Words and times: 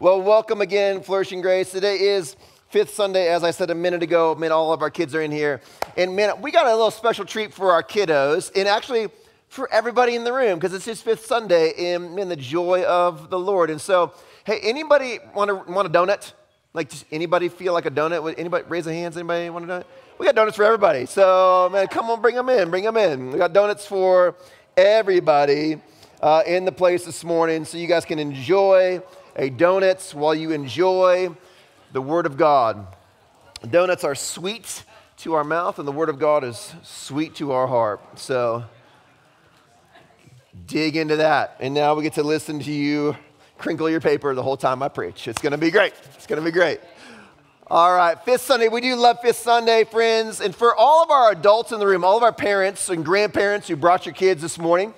Well, 0.00 0.20
welcome 0.20 0.60
again, 0.60 1.02
Flourishing 1.02 1.40
Grace. 1.40 1.70
Today 1.70 2.00
is 2.00 2.34
fifth 2.70 2.92
Sunday, 2.94 3.28
as 3.28 3.44
I 3.44 3.52
said 3.52 3.70
a 3.70 3.76
minute 3.76 4.02
ago. 4.02 4.34
Man, 4.34 4.50
all 4.50 4.72
of 4.72 4.82
our 4.82 4.90
kids 4.90 5.14
are 5.14 5.22
in 5.22 5.30
here. 5.30 5.60
And 5.96 6.16
man, 6.16 6.42
we 6.42 6.50
got 6.50 6.66
a 6.66 6.70
little 6.70 6.90
special 6.90 7.24
treat 7.24 7.54
for 7.54 7.70
our 7.70 7.80
kiddos, 7.80 8.50
and 8.56 8.66
actually 8.66 9.06
for 9.46 9.70
everybody 9.70 10.16
in 10.16 10.24
the 10.24 10.32
room, 10.32 10.58
because 10.58 10.74
it's 10.74 10.84
just 10.84 11.04
fifth 11.04 11.24
Sunday 11.26 11.74
in, 11.76 12.16
the 12.28 12.34
joy 12.34 12.82
of 12.82 13.30
the 13.30 13.38
Lord. 13.38 13.70
And 13.70 13.80
so, 13.80 14.12
hey, 14.42 14.58
anybody 14.64 15.20
want 15.32 15.48
to 15.50 15.72
want 15.72 15.86
a 15.86 15.90
donut? 15.90 16.32
Like, 16.72 16.90
just 16.90 17.04
anybody 17.12 17.48
feel 17.48 17.72
like 17.72 17.86
a 17.86 17.90
donut? 17.90 18.20
Would 18.24 18.36
Anybody 18.36 18.64
raise 18.68 18.86
their 18.86 18.94
hands? 18.94 19.16
Anybody 19.16 19.48
want 19.48 19.64
a 19.66 19.68
donut? 19.68 19.84
We 20.18 20.26
got 20.26 20.34
donuts 20.34 20.56
for 20.56 20.64
everybody. 20.64 21.06
So, 21.06 21.70
man, 21.72 21.86
come 21.86 22.10
on, 22.10 22.20
bring 22.20 22.34
them 22.34 22.48
in. 22.48 22.68
Bring 22.68 22.82
them 22.82 22.96
in. 22.96 23.30
We 23.30 23.38
got 23.38 23.52
donuts 23.52 23.86
for 23.86 24.34
everybody 24.76 25.80
uh, 26.20 26.42
in 26.44 26.64
the 26.64 26.72
place 26.72 27.04
this 27.04 27.22
morning, 27.22 27.64
so 27.64 27.78
you 27.78 27.86
guys 27.86 28.04
can 28.04 28.18
enjoy 28.18 29.00
a 29.36 29.50
donuts 29.50 30.14
while 30.14 30.34
you 30.34 30.52
enjoy 30.52 31.30
the 31.92 32.00
Word 32.00 32.26
of 32.26 32.36
God. 32.36 32.86
Donuts 33.68 34.04
are 34.04 34.14
sweet 34.14 34.84
to 35.18 35.34
our 35.34 35.44
mouth, 35.44 35.78
and 35.78 35.86
the 35.88 35.92
Word 35.92 36.08
of 36.08 36.18
God 36.18 36.44
is 36.44 36.74
sweet 36.82 37.34
to 37.36 37.52
our 37.52 37.66
heart. 37.66 38.18
So, 38.18 38.64
dig 40.66 40.96
into 40.96 41.16
that. 41.16 41.56
And 41.60 41.74
now 41.74 41.94
we 41.94 42.02
get 42.02 42.14
to 42.14 42.22
listen 42.22 42.60
to 42.60 42.72
you 42.72 43.16
crinkle 43.58 43.88
your 43.88 44.00
paper 44.00 44.34
the 44.34 44.42
whole 44.42 44.56
time 44.56 44.82
I 44.82 44.88
preach. 44.88 45.28
It's 45.28 45.40
going 45.40 45.52
to 45.52 45.58
be 45.58 45.70
great. 45.70 45.94
It's 46.14 46.26
going 46.26 46.40
to 46.40 46.44
be 46.44 46.52
great. 46.52 46.80
All 47.68 47.94
right, 47.94 48.22
Fifth 48.24 48.42
Sunday. 48.42 48.68
We 48.68 48.82
do 48.82 48.94
love 48.94 49.20
Fifth 49.22 49.38
Sunday, 49.38 49.84
friends. 49.84 50.40
And 50.40 50.54
for 50.54 50.76
all 50.76 51.02
of 51.02 51.10
our 51.10 51.32
adults 51.32 51.72
in 51.72 51.78
the 51.78 51.86
room, 51.86 52.04
all 52.04 52.16
of 52.16 52.22
our 52.22 52.32
parents 52.32 52.90
and 52.90 53.04
grandparents 53.04 53.68
who 53.68 53.76
brought 53.76 54.04
your 54.04 54.14
kids 54.14 54.42
this 54.42 54.58
morning, 54.58 54.92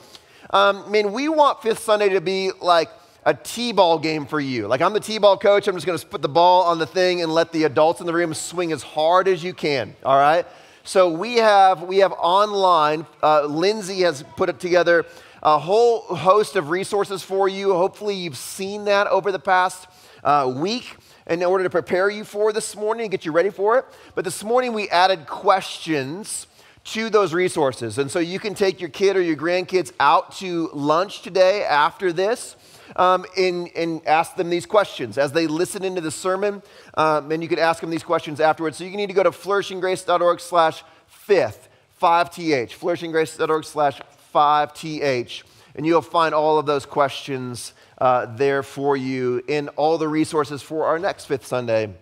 um, 0.51 0.83
I 0.85 0.89
mean, 0.89 1.13
we 1.13 1.29
want 1.29 1.63
Fifth 1.63 1.79
Sunday 1.79 2.09
to 2.09 2.21
be 2.21 2.51
like 2.61 2.89
a 3.27 3.35
T-ball 3.35 3.99
game 3.99 4.25
for 4.25 4.39
you. 4.39 4.69
Like 4.69 4.81
I'm 4.81 4.93
the 4.93 5.01
T-ball 5.01 5.37
coach. 5.37 5.67
I'm 5.67 5.75
just 5.75 5.85
going 5.85 5.99
to 5.99 6.07
put 6.07 6.23
the 6.23 6.29
ball 6.29 6.63
on 6.63 6.79
the 6.79 6.87
thing 6.87 7.21
and 7.23 7.35
let 7.35 7.53
the 7.53 7.65
adults 7.65 8.01
in 8.01 8.07
the 8.07 8.15
room 8.15 8.33
swing 8.33 8.73
as 8.73 8.83
hard 8.85 9.27
as 9.27 9.43
you 9.43 9.53
can. 9.53 9.95
All 10.05 10.17
right. 10.17 10.47
So 10.85 11.11
we 11.11 11.39
have 11.39 11.83
we 11.83 11.99
have 11.99 12.13
online. 12.13 13.05
Uh, 13.21 13.45
Lindsay 13.47 14.03
has 14.03 14.23
put 14.37 14.59
together 14.61 15.05
a 15.43 15.59
whole 15.59 16.03
host 16.03 16.55
of 16.55 16.71
resources 16.71 17.25
for 17.25 17.49
you. 17.49 17.75
Hopefully, 17.75 18.15
you've 18.15 18.37
seen 18.37 18.85
that 18.85 19.09
over 19.09 19.33
the 19.33 19.41
past 19.41 19.89
uh, 20.23 20.53
week 20.57 20.97
in 21.27 21.43
order 21.43 21.65
to 21.65 21.71
prepare 21.71 22.09
you 22.09 22.23
for 22.23 22.53
this 22.53 22.77
morning 22.77 23.07
and 23.07 23.11
get 23.11 23.25
you 23.25 23.33
ready 23.33 23.51
for 23.51 23.77
it. 23.79 23.85
But 24.15 24.25
this 24.25 24.45
morning, 24.45 24.73
we 24.73 24.89
added 24.89 25.27
questions 25.27 26.47
to 26.85 27.11
those 27.11 27.35
resources. 27.35 27.99
And 27.99 28.09
so 28.09 28.21
you 28.21 28.39
can 28.39 28.55
take 28.55 28.81
your 28.81 28.91
kid 28.91 29.17
or 29.17 29.21
your 29.21 29.37
grandkids 29.37 29.93
out 29.99 30.37
to 30.37 30.71
lunch 30.73 31.23
today 31.23 31.65
after 31.65 32.13
this. 32.13 32.55
Um, 32.95 33.27
and, 33.37 33.69
and, 33.75 34.07
ask 34.07 34.37
them 34.37 34.49
these 34.51 34.67
questions 34.67 35.19
as 35.19 35.33
they 35.33 35.47
listen 35.47 35.85
into 35.85 36.01
the 36.01 36.11
sermon. 36.11 36.63
Um, 36.95 37.33
and 37.33 37.43
you 37.43 37.49
can 37.49 37.59
ask 37.59 37.81
them 37.81 37.91
these 37.91 38.05
questions 38.05 38.41
afterwards. 38.41 38.77
So 38.77 38.85
you 38.85 38.97
need 38.97 39.09
to 39.09 39.13
go 39.15 39.25
to 39.25 39.31
flourishinggrace.org 39.31 40.41
slash 40.41 40.85
fifth, 41.07 41.69
5th, 42.01 42.79
flourishinggrace.org 42.79 43.65
slash 43.65 44.01
5th. 44.35 45.43
And 45.75 45.85
you'll 45.85 46.03
find 46.03 46.35
all 46.35 46.59
of 46.59 46.67
those 46.67 46.87
questions 46.87 47.75
uh, 47.99 48.27
there 48.37 48.63
for 48.63 48.97
you. 48.97 49.43
And 49.49 49.69
all 49.77 49.99
the 49.99 50.09
resources 50.09 50.63
for 50.63 50.87
our 50.87 50.99
next 50.99 51.27
fifth 51.27 51.47
Sunday 51.47 51.95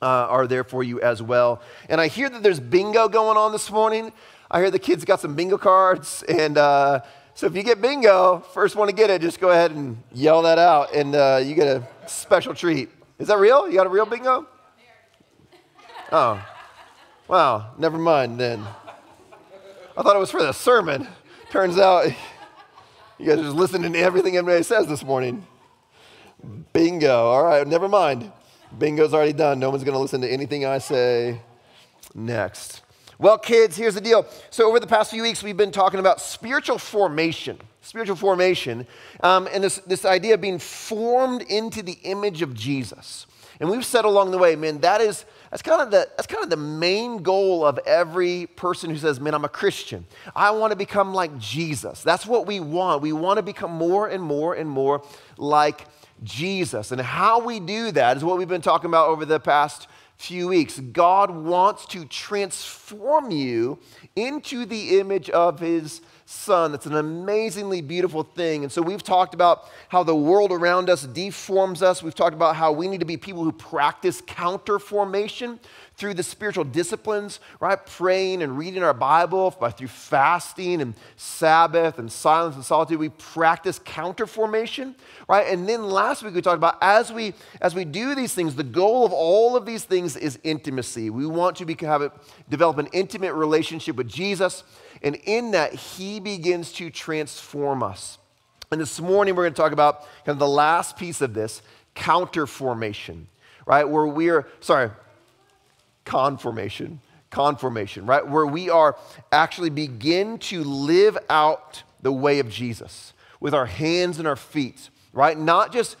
uh, 0.00 0.06
are 0.06 0.46
there 0.46 0.64
for 0.64 0.82
you 0.82 1.00
as 1.00 1.22
well. 1.22 1.60
And 1.88 2.00
I 2.00 2.08
hear 2.08 2.28
that 2.28 2.42
there's 2.42 2.60
bingo 2.60 3.08
going 3.08 3.36
on 3.36 3.52
this 3.52 3.70
morning. 3.70 4.12
I 4.50 4.60
hear 4.60 4.70
the 4.70 4.78
kids 4.78 5.04
got 5.04 5.20
some 5.20 5.34
bingo 5.34 5.58
cards. 5.58 6.22
And 6.28 6.56
uh, 6.56 7.00
so 7.38 7.46
if 7.46 7.54
you 7.54 7.62
get 7.62 7.80
bingo, 7.80 8.40
first 8.52 8.74
one 8.74 8.88
to 8.88 8.92
get 8.92 9.10
it, 9.10 9.22
just 9.22 9.38
go 9.38 9.50
ahead 9.50 9.70
and 9.70 10.02
yell 10.12 10.42
that 10.42 10.58
out. 10.58 10.92
And 10.92 11.14
uh, 11.14 11.40
you 11.40 11.54
get 11.54 11.68
a 11.68 11.88
special 12.08 12.52
treat. 12.52 12.88
Is 13.20 13.28
that 13.28 13.38
real? 13.38 13.68
You 13.68 13.76
got 13.76 13.86
a 13.86 13.90
real 13.90 14.06
bingo? 14.06 14.44
Oh. 16.10 16.44
Wow, 17.28 17.74
never 17.78 17.96
mind 17.96 18.40
then. 18.40 18.66
I 19.96 20.02
thought 20.02 20.16
it 20.16 20.18
was 20.18 20.32
for 20.32 20.42
the 20.42 20.50
sermon. 20.50 21.06
Turns 21.48 21.78
out 21.78 22.12
you 23.20 23.26
guys 23.26 23.38
are 23.38 23.44
just 23.44 23.54
listening 23.54 23.92
to 23.92 23.98
everything 24.00 24.36
everybody 24.36 24.64
says 24.64 24.88
this 24.88 25.04
morning. 25.04 25.46
Bingo. 26.72 27.26
All 27.28 27.44
right, 27.44 27.64
never 27.68 27.86
mind. 27.86 28.32
Bingo's 28.76 29.14
already 29.14 29.32
done. 29.32 29.60
No 29.60 29.70
one's 29.70 29.84
going 29.84 29.94
to 29.94 30.00
listen 30.00 30.22
to 30.22 30.28
anything 30.28 30.66
I 30.66 30.78
say 30.78 31.40
next. 32.16 32.82
Well, 33.20 33.36
kids, 33.36 33.76
here's 33.76 33.94
the 33.94 34.00
deal. 34.00 34.26
So, 34.50 34.68
over 34.68 34.78
the 34.78 34.86
past 34.86 35.10
few 35.10 35.22
weeks, 35.22 35.42
we've 35.42 35.56
been 35.56 35.72
talking 35.72 35.98
about 35.98 36.20
spiritual 36.20 36.78
formation, 36.78 37.58
spiritual 37.82 38.14
formation, 38.14 38.86
um, 39.24 39.48
and 39.52 39.64
this, 39.64 39.78
this 39.86 40.04
idea 40.04 40.34
of 40.34 40.40
being 40.40 40.60
formed 40.60 41.42
into 41.42 41.82
the 41.82 41.98
image 42.04 42.42
of 42.42 42.54
Jesus. 42.54 43.26
And 43.58 43.68
we've 43.68 43.84
said 43.84 44.04
along 44.04 44.30
the 44.30 44.38
way, 44.38 44.54
man, 44.54 44.78
that 44.82 45.00
is 45.00 45.24
that's 45.50 45.62
kind 45.62 45.82
of 45.82 45.90
the 45.90 46.08
that's 46.16 46.28
kind 46.28 46.44
of 46.44 46.50
the 46.50 46.56
main 46.56 47.24
goal 47.24 47.66
of 47.66 47.80
every 47.86 48.46
person 48.46 48.88
who 48.88 48.96
says, 48.96 49.18
"Man, 49.18 49.34
I'm 49.34 49.44
a 49.44 49.48
Christian. 49.48 50.06
I 50.36 50.52
want 50.52 50.70
to 50.70 50.76
become 50.76 51.12
like 51.12 51.36
Jesus." 51.38 52.04
That's 52.04 52.24
what 52.24 52.46
we 52.46 52.60
want. 52.60 53.02
We 53.02 53.12
want 53.12 53.38
to 53.38 53.42
become 53.42 53.72
more 53.72 54.06
and 54.06 54.22
more 54.22 54.54
and 54.54 54.70
more 54.70 55.02
like 55.36 55.86
Jesus. 56.22 56.92
And 56.92 57.00
how 57.00 57.40
we 57.40 57.58
do 57.58 57.90
that 57.92 58.16
is 58.16 58.22
what 58.22 58.38
we've 58.38 58.46
been 58.48 58.60
talking 58.60 58.90
about 58.90 59.08
over 59.08 59.24
the 59.24 59.40
past 59.40 59.88
few 60.18 60.48
weeks. 60.48 60.80
God 60.80 61.30
wants 61.30 61.86
to 61.86 62.04
transform 62.04 63.30
you 63.30 63.78
into 64.16 64.66
the 64.66 64.98
image 64.98 65.30
of 65.30 65.60
his 65.60 66.00
son. 66.26 66.72
That's 66.72 66.86
an 66.86 66.96
amazingly 66.96 67.80
beautiful 67.80 68.24
thing. 68.24 68.64
And 68.64 68.70
so 68.70 68.82
we've 68.82 69.02
talked 69.02 69.32
about 69.32 69.70
how 69.88 70.02
the 70.02 70.14
world 70.14 70.50
around 70.50 70.90
us 70.90 71.04
deforms 71.04 71.82
us. 71.82 72.02
We've 72.02 72.14
talked 72.14 72.34
about 72.34 72.56
how 72.56 72.72
we 72.72 72.88
need 72.88 73.00
to 73.00 73.06
be 73.06 73.16
people 73.16 73.44
who 73.44 73.52
practice 73.52 74.20
counter 74.20 74.80
formation 74.80 75.60
through 75.98 76.14
the 76.14 76.22
spiritual 76.22 76.62
disciplines, 76.62 77.40
right? 77.58 77.84
Praying 77.84 78.40
and 78.40 78.56
reading 78.56 78.84
our 78.84 78.94
Bible, 78.94 79.54
by, 79.58 79.66
uh, 79.66 79.70
through 79.70 79.88
fasting 79.88 80.80
and 80.80 80.94
Sabbath 81.16 81.98
and 81.98 82.10
silence 82.10 82.54
and 82.54 82.64
solitude. 82.64 83.00
We 83.00 83.08
practice 83.08 83.80
counter 83.84 84.26
formation, 84.26 84.94
right? 85.28 85.48
And 85.48 85.68
then 85.68 85.82
last 85.82 86.22
week 86.22 86.34
we 86.34 86.40
talked 86.40 86.56
about 86.56 86.78
as 86.80 87.12
we 87.12 87.34
as 87.60 87.74
we 87.74 87.84
do 87.84 88.14
these 88.14 88.32
things, 88.32 88.54
the 88.54 88.62
goal 88.62 89.04
of 89.04 89.12
all 89.12 89.56
of 89.56 89.66
these 89.66 89.84
things 89.84 90.16
is 90.16 90.38
intimacy. 90.44 91.10
We 91.10 91.26
want 91.26 91.56
to 91.56 91.64
be, 91.64 91.76
have 91.84 92.02
it, 92.02 92.12
develop 92.48 92.78
an 92.78 92.88
intimate 92.92 93.34
relationship 93.34 93.96
with 93.96 94.08
Jesus. 94.08 94.62
And 95.02 95.16
in 95.24 95.50
that, 95.50 95.74
He 95.74 96.20
begins 96.20 96.72
to 96.74 96.90
transform 96.90 97.82
us. 97.82 98.18
And 98.70 98.80
this 98.80 99.00
morning, 99.00 99.34
we're 99.34 99.44
going 99.44 99.54
to 99.54 99.60
talk 99.60 99.72
about 99.72 100.02
kind 100.24 100.36
of 100.36 100.38
the 100.38 100.46
last 100.46 100.96
piece 100.96 101.20
of 101.20 101.34
this 101.34 101.60
counter 101.96 102.46
formation, 102.46 103.26
right? 103.66 103.88
Where 103.88 104.06
we're, 104.06 104.46
sorry, 104.60 104.90
conformation, 106.08 107.00
conformation, 107.30 108.06
right? 108.06 108.26
Where 108.26 108.46
we 108.46 108.70
are 108.70 108.96
actually 109.30 109.68
begin 109.68 110.38
to 110.38 110.64
live 110.64 111.18
out 111.28 111.82
the 112.00 112.10
way 112.10 112.38
of 112.38 112.48
Jesus 112.48 113.12
with 113.40 113.52
our 113.52 113.66
hands 113.66 114.18
and 114.18 114.26
our 114.26 114.34
feet, 114.34 114.88
right? 115.12 115.38
Not 115.38 115.70
just 115.70 115.96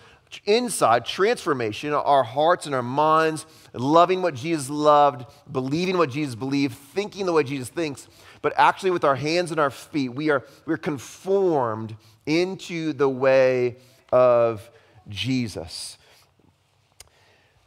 inside 0.46 1.04
transformation, 1.04 1.92
our 1.92 2.22
hearts 2.22 2.64
and 2.64 2.74
our 2.74 2.82
minds, 2.82 3.44
loving 3.74 4.22
what 4.22 4.34
Jesus 4.34 4.70
loved, 4.70 5.26
believing 5.52 5.98
what 5.98 6.10
Jesus 6.10 6.34
believed, 6.34 6.74
thinking 6.74 7.26
the 7.26 7.32
way 7.34 7.42
Jesus 7.42 7.68
thinks, 7.68 8.08
but 8.40 8.54
actually 8.56 8.90
with 8.90 9.04
our 9.04 9.16
hands 9.16 9.50
and 9.50 9.60
our 9.60 9.70
feet, 9.70 10.08
we 10.08 10.30
are 10.30 10.42
we're 10.64 10.78
conformed 10.78 11.94
into 12.24 12.94
the 12.94 13.08
way 13.08 13.76
of 14.10 14.70
Jesus. 15.10 15.98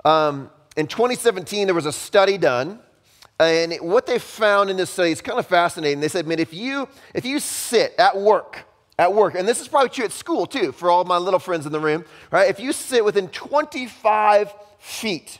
Um, 0.03 0.49
in 0.77 0.87
2017, 0.87 1.67
there 1.67 1.75
was 1.75 1.85
a 1.85 1.91
study 1.91 2.37
done, 2.37 2.79
and 3.39 3.73
what 3.81 4.05
they 4.05 4.19
found 4.19 4.69
in 4.69 4.77
this 4.77 4.89
study 4.89 5.11
is 5.11 5.21
kind 5.21 5.39
of 5.39 5.47
fascinating. 5.47 5.99
They 5.99 6.07
said, 6.07 6.27
man, 6.27 6.39
if 6.39 6.53
you 6.53 6.87
if 7.13 7.25
you 7.25 7.39
sit 7.39 7.93
at 7.97 8.17
work, 8.17 8.65
at 8.97 9.13
work, 9.13 9.35
and 9.35 9.47
this 9.47 9.59
is 9.59 9.67
probably 9.67 9.89
true 9.89 10.05
at 10.05 10.11
school 10.11 10.45
too, 10.45 10.71
for 10.71 10.89
all 10.89 11.03
my 11.03 11.17
little 11.17 11.39
friends 11.39 11.65
in 11.65 11.71
the 11.71 11.79
room, 11.79 12.05
right? 12.31 12.49
If 12.49 12.59
you 12.59 12.71
sit 12.71 13.03
within 13.03 13.27
25 13.29 14.53
feet 14.79 15.39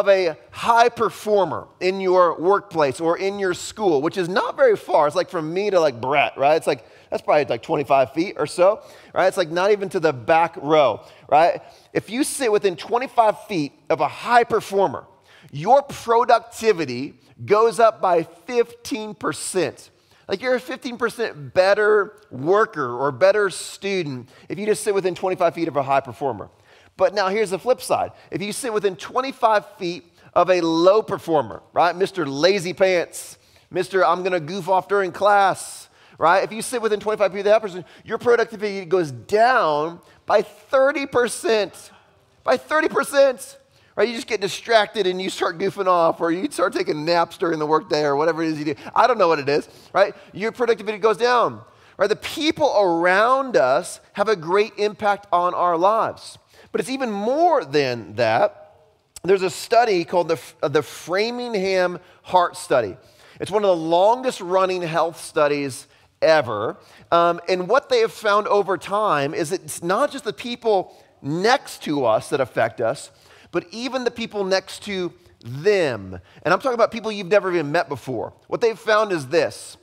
of 0.00 0.08
a 0.08 0.36
high 0.50 0.88
performer 0.88 1.68
in 1.80 2.00
your 2.00 2.38
workplace 2.40 3.00
or 3.00 3.18
in 3.18 3.38
your 3.38 3.54
school, 3.54 4.02
which 4.02 4.16
is 4.16 4.28
not 4.28 4.56
very 4.56 4.76
far. 4.76 5.06
It's 5.06 5.16
like 5.16 5.30
from 5.30 5.52
me 5.52 5.70
to 5.70 5.78
like 5.80 6.00
Brett, 6.00 6.36
right? 6.36 6.56
It's 6.56 6.66
like, 6.66 6.84
that's 7.10 7.22
probably 7.22 7.44
like 7.44 7.62
25 7.62 8.12
feet 8.12 8.36
or 8.38 8.46
so, 8.46 8.82
right? 9.14 9.26
It's 9.26 9.36
like 9.36 9.50
not 9.50 9.70
even 9.70 9.88
to 9.90 10.00
the 10.00 10.12
back 10.12 10.56
row, 10.56 11.02
right? 11.28 11.60
If 11.92 12.10
you 12.10 12.24
sit 12.24 12.50
within 12.50 12.76
25 12.76 13.44
feet 13.44 13.72
of 13.90 14.00
a 14.00 14.08
high 14.08 14.44
performer, 14.44 15.06
your 15.50 15.82
productivity 15.82 17.14
goes 17.44 17.78
up 17.78 18.00
by 18.00 18.22
15%. 18.22 19.90
Like 20.28 20.40
you're 20.40 20.54
a 20.54 20.60
15% 20.60 21.52
better 21.52 22.16
worker 22.30 22.96
or 22.96 23.12
better 23.12 23.50
student 23.50 24.28
if 24.48 24.58
you 24.58 24.66
just 24.66 24.82
sit 24.82 24.94
within 24.94 25.14
25 25.14 25.54
feet 25.54 25.68
of 25.68 25.76
a 25.76 25.82
high 25.82 26.00
performer. 26.00 26.48
But 26.96 27.14
now 27.14 27.28
here's 27.28 27.50
the 27.50 27.58
flip 27.58 27.80
side. 27.80 28.12
If 28.30 28.42
you 28.42 28.52
sit 28.52 28.72
within 28.72 28.96
25 28.96 29.66
feet 29.76 30.04
of 30.34 30.50
a 30.50 30.60
low 30.60 31.02
performer, 31.02 31.62
right? 31.72 31.94
Mr. 31.94 32.24
Lazy 32.26 32.72
Pants, 32.72 33.38
Mr. 33.72 34.04
I'm 34.06 34.20
going 34.20 34.32
to 34.32 34.40
goof 34.40 34.68
off 34.68 34.88
during 34.88 35.12
class, 35.12 35.88
right? 36.18 36.44
If 36.44 36.52
you 36.52 36.62
sit 36.62 36.82
within 36.82 37.00
25 37.00 37.32
feet 37.32 37.38
of 37.40 37.44
that 37.46 37.62
person, 37.62 37.84
your 38.04 38.18
productivity 38.18 38.84
goes 38.84 39.10
down 39.10 40.00
by 40.26 40.42
30%. 40.42 41.90
by 42.44 42.56
30%. 42.56 43.56
Right? 43.94 44.08
You 44.08 44.14
just 44.14 44.26
get 44.26 44.40
distracted 44.40 45.06
and 45.06 45.20
you 45.20 45.28
start 45.28 45.58
goofing 45.58 45.86
off, 45.86 46.22
or 46.22 46.32
you 46.32 46.50
start 46.50 46.72
taking 46.72 47.04
naps 47.04 47.36
during 47.36 47.58
the 47.58 47.66
workday, 47.66 48.04
or 48.04 48.16
whatever 48.16 48.42
it 48.42 48.48
is 48.48 48.58
you 48.58 48.64
do. 48.64 48.74
I 48.94 49.06
don't 49.06 49.18
know 49.18 49.28
what 49.28 49.38
it 49.38 49.50
is, 49.50 49.68
right? 49.92 50.14
Your 50.32 50.50
productivity 50.50 50.96
goes 50.96 51.18
down. 51.18 51.60
Right? 51.98 52.08
The 52.08 52.16
people 52.16 52.74
around 52.74 53.54
us 53.54 54.00
have 54.14 54.28
a 54.28 54.34
great 54.34 54.72
impact 54.78 55.26
on 55.30 55.52
our 55.52 55.76
lives. 55.76 56.38
But 56.72 56.80
it's 56.80 56.90
even 56.90 57.10
more 57.10 57.64
than 57.64 58.14
that. 58.16 58.58
There's 59.22 59.42
a 59.42 59.50
study 59.50 60.04
called 60.04 60.28
the, 60.28 60.40
uh, 60.62 60.68
the 60.68 60.82
Framingham 60.82 62.00
Heart 62.22 62.56
Study. 62.56 62.96
It's 63.38 63.50
one 63.50 63.62
of 63.62 63.68
the 63.68 63.84
longest 63.84 64.40
running 64.40 64.82
health 64.82 65.20
studies 65.20 65.86
ever. 66.20 66.76
Um, 67.10 67.40
and 67.48 67.68
what 67.68 67.88
they 67.88 68.00
have 68.00 68.12
found 68.12 68.48
over 68.48 68.78
time 68.78 69.34
is 69.34 69.52
it's 69.52 69.82
not 69.82 70.10
just 70.10 70.24
the 70.24 70.32
people 70.32 70.96
next 71.20 71.82
to 71.84 72.04
us 72.04 72.30
that 72.30 72.40
affect 72.40 72.80
us, 72.80 73.10
but 73.52 73.66
even 73.70 74.04
the 74.04 74.10
people 74.10 74.44
next 74.44 74.82
to 74.84 75.12
them. 75.44 76.18
And 76.42 76.54
I'm 76.54 76.60
talking 76.60 76.74
about 76.74 76.90
people 76.90 77.12
you've 77.12 77.26
never 77.26 77.52
even 77.52 77.70
met 77.70 77.88
before. 77.88 78.32
What 78.48 78.60
they've 78.60 78.78
found 78.78 79.12
is 79.12 79.28
this 79.28 79.76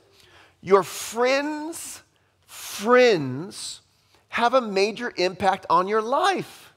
your 0.60 0.82
friends' 0.82 2.02
friends 2.46 3.80
have 4.28 4.54
a 4.54 4.60
major 4.60 5.12
impact 5.16 5.66
on 5.70 5.88
your 5.88 6.02
life. 6.02 6.69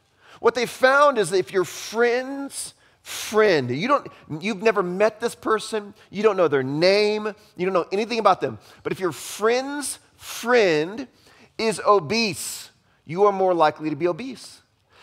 What 0.44 0.56
they 0.56 0.66
found 0.66 1.18
is 1.18 1.30
that 1.30 1.38
if 1.38 1.54
your 1.54 1.63
friends' 1.63 2.74
friend, 3.01 3.72
you 3.72 3.88
don't, 3.88 4.06
you've 4.42 4.62
never 4.62 4.84
met 4.84 5.22
this 5.22 5.36
person, 5.36 5.94
you 6.10 6.22
don't 6.22 6.36
know 6.36 6.50
their 6.50 6.63
name, 6.63 7.34
you 7.56 7.66
don't 7.66 7.72
know 7.72 7.86
anything 7.94 8.19
about 8.19 8.42
them, 8.42 8.60
but 8.84 8.92
if 8.92 9.00
your 9.00 9.13
friend's 9.13 10.00
friend 10.18 11.07
is 11.57 11.80
obese, 11.88 12.72
you 13.06 13.24
are 13.24 13.31
more 13.31 13.54
likely 13.54 13.90
to 13.90 13.95
be 13.95 14.06
obese. 14.06 14.62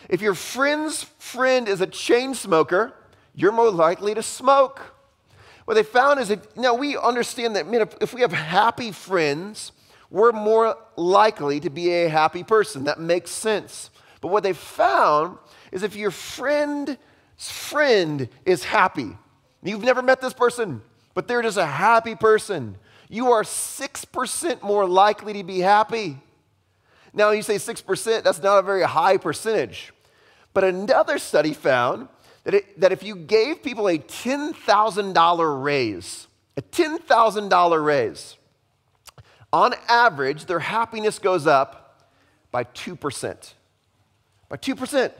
If 0.09 0.21
your 0.21 0.35
friend's 0.35 1.05
friend 1.17 1.67
is 1.67 1.81
a 1.81 1.87
chain 1.87 2.35
smoker, 2.35 2.93
you're 3.33 3.51
more 3.51 3.71
likely 3.71 4.13
to 4.13 4.21
smoke. 4.21 4.93
What 5.65 5.73
they 5.73 5.81
found 5.81 6.19
is 6.19 6.27
that, 6.27 6.55
now 6.55 6.75
we 6.75 6.95
understand 6.95 7.55
that, 7.55 7.67
man, 7.67 7.81
if, 7.81 7.95
if 7.99 8.13
we 8.13 8.21
have 8.21 8.31
happy 8.31 8.91
friends, 8.91 9.71
we're 10.11 10.33
more 10.33 10.77
likely 10.95 11.59
to 11.61 11.71
be 11.71 11.89
a 11.89 12.09
happy 12.09 12.43
person. 12.43 12.83
That 12.83 12.99
makes 12.99 13.31
sense. 13.31 13.89
But 14.21 14.29
what 14.29 14.43
they 14.43 14.53
found 14.53 15.37
is 15.71 15.83
if 15.83 15.95
your 15.95 16.11
friend's 16.11 16.97
friend 17.37 18.29
is 18.45 18.63
happy, 18.63 19.17
you've 19.63 19.83
never 19.83 20.01
met 20.01 20.21
this 20.21 20.33
person, 20.33 20.81
but 21.13 21.27
they're 21.27 21.41
just 21.41 21.57
a 21.57 21.65
happy 21.65 22.15
person, 22.15 22.77
you 23.09 23.31
are 23.31 23.43
6% 23.43 24.61
more 24.61 24.87
likely 24.87 25.33
to 25.33 25.43
be 25.43 25.59
happy. 25.59 26.17
Now, 27.13 27.31
you 27.31 27.41
say 27.41 27.55
6%, 27.55 28.23
that's 28.23 28.41
not 28.41 28.59
a 28.59 28.61
very 28.61 28.83
high 28.83 29.17
percentage. 29.17 29.91
But 30.53 30.63
another 30.63 31.17
study 31.17 31.53
found 31.53 32.07
that, 32.43 32.53
it, 32.53 32.79
that 32.79 32.91
if 32.91 33.03
you 33.03 33.15
gave 33.15 33.63
people 33.63 33.87
a 33.87 33.97
$10,000 33.97 35.63
raise, 35.63 36.27
a 36.55 36.61
$10,000 36.61 37.85
raise, 37.85 38.37
on 39.51 39.73
average, 39.89 40.45
their 40.45 40.59
happiness 40.59 41.19
goes 41.19 41.45
up 41.45 42.07
by 42.51 42.63
2%. 42.63 43.53
By 44.51 44.57
2%. 44.57 45.13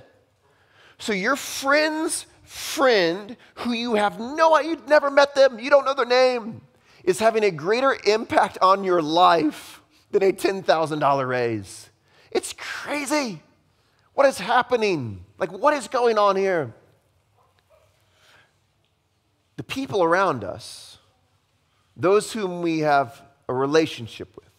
So 1.00 1.14
your 1.14 1.38
friend's 1.38 2.26
friend, 2.44 3.38
who 3.56 3.72
you 3.72 3.96
have 3.96 4.20
no 4.20 4.58
idea, 4.58 4.72
you've 4.72 4.90
never 4.90 5.10
met 5.10 5.36
them, 5.36 5.58
you 5.58 5.70
don't 5.70 5.86
know 5.86 5.94
their 5.94 6.06
name, 6.06 6.60
is 7.06 7.18
having 7.18 7.46
a 7.46 7.50
greater 7.50 7.98
impact 8.06 8.58
on 8.62 8.84
your 8.84 9.02
life 9.02 9.82
than 10.12 10.22
a 10.22 10.34
$10,000 10.34 11.28
raise. 11.28 11.90
It's 12.30 12.54
crazy. 12.58 13.42
What 14.16 14.26
is 14.26 14.38
happening? 14.38 15.24
Like, 15.38 15.54
what 15.54 15.74
is 15.76 15.88
going 15.88 16.18
on 16.18 16.36
here? 16.36 16.74
The 19.56 19.64
people 19.64 20.04
around 20.04 20.44
us, 20.44 20.98
those 21.96 22.34
whom 22.34 22.62
we 22.62 22.80
have 22.80 23.22
a 23.48 23.54
relationship 23.54 24.36
with, 24.36 24.50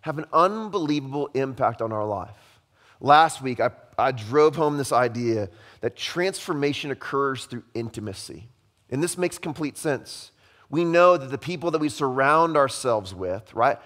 have 0.00 0.16
an 0.16 0.24
unbelievable 0.32 1.28
impact 1.34 1.82
on 1.82 1.92
our 1.92 2.06
life. 2.06 2.60
Last 3.00 3.40
week, 3.42 3.60
I, 3.60 3.70
I 4.00 4.12
drove 4.12 4.56
home 4.56 4.78
this 4.78 4.92
idea 4.92 5.48
that 5.80 5.96
transformation 5.96 6.90
occurs 6.90 7.46
through 7.46 7.64
intimacy. 7.74 8.48
And 8.90 9.02
this 9.02 9.16
makes 9.16 9.38
complete 9.38 9.78
sense. 9.78 10.32
We 10.68 10.84
know 10.84 11.16
that 11.16 11.30
the 11.30 11.38
people 11.38 11.70
that 11.72 11.80
we 11.80 11.88
surround 11.88 12.56
ourselves 12.56 13.14
with, 13.14 13.52
right, 13.54 13.78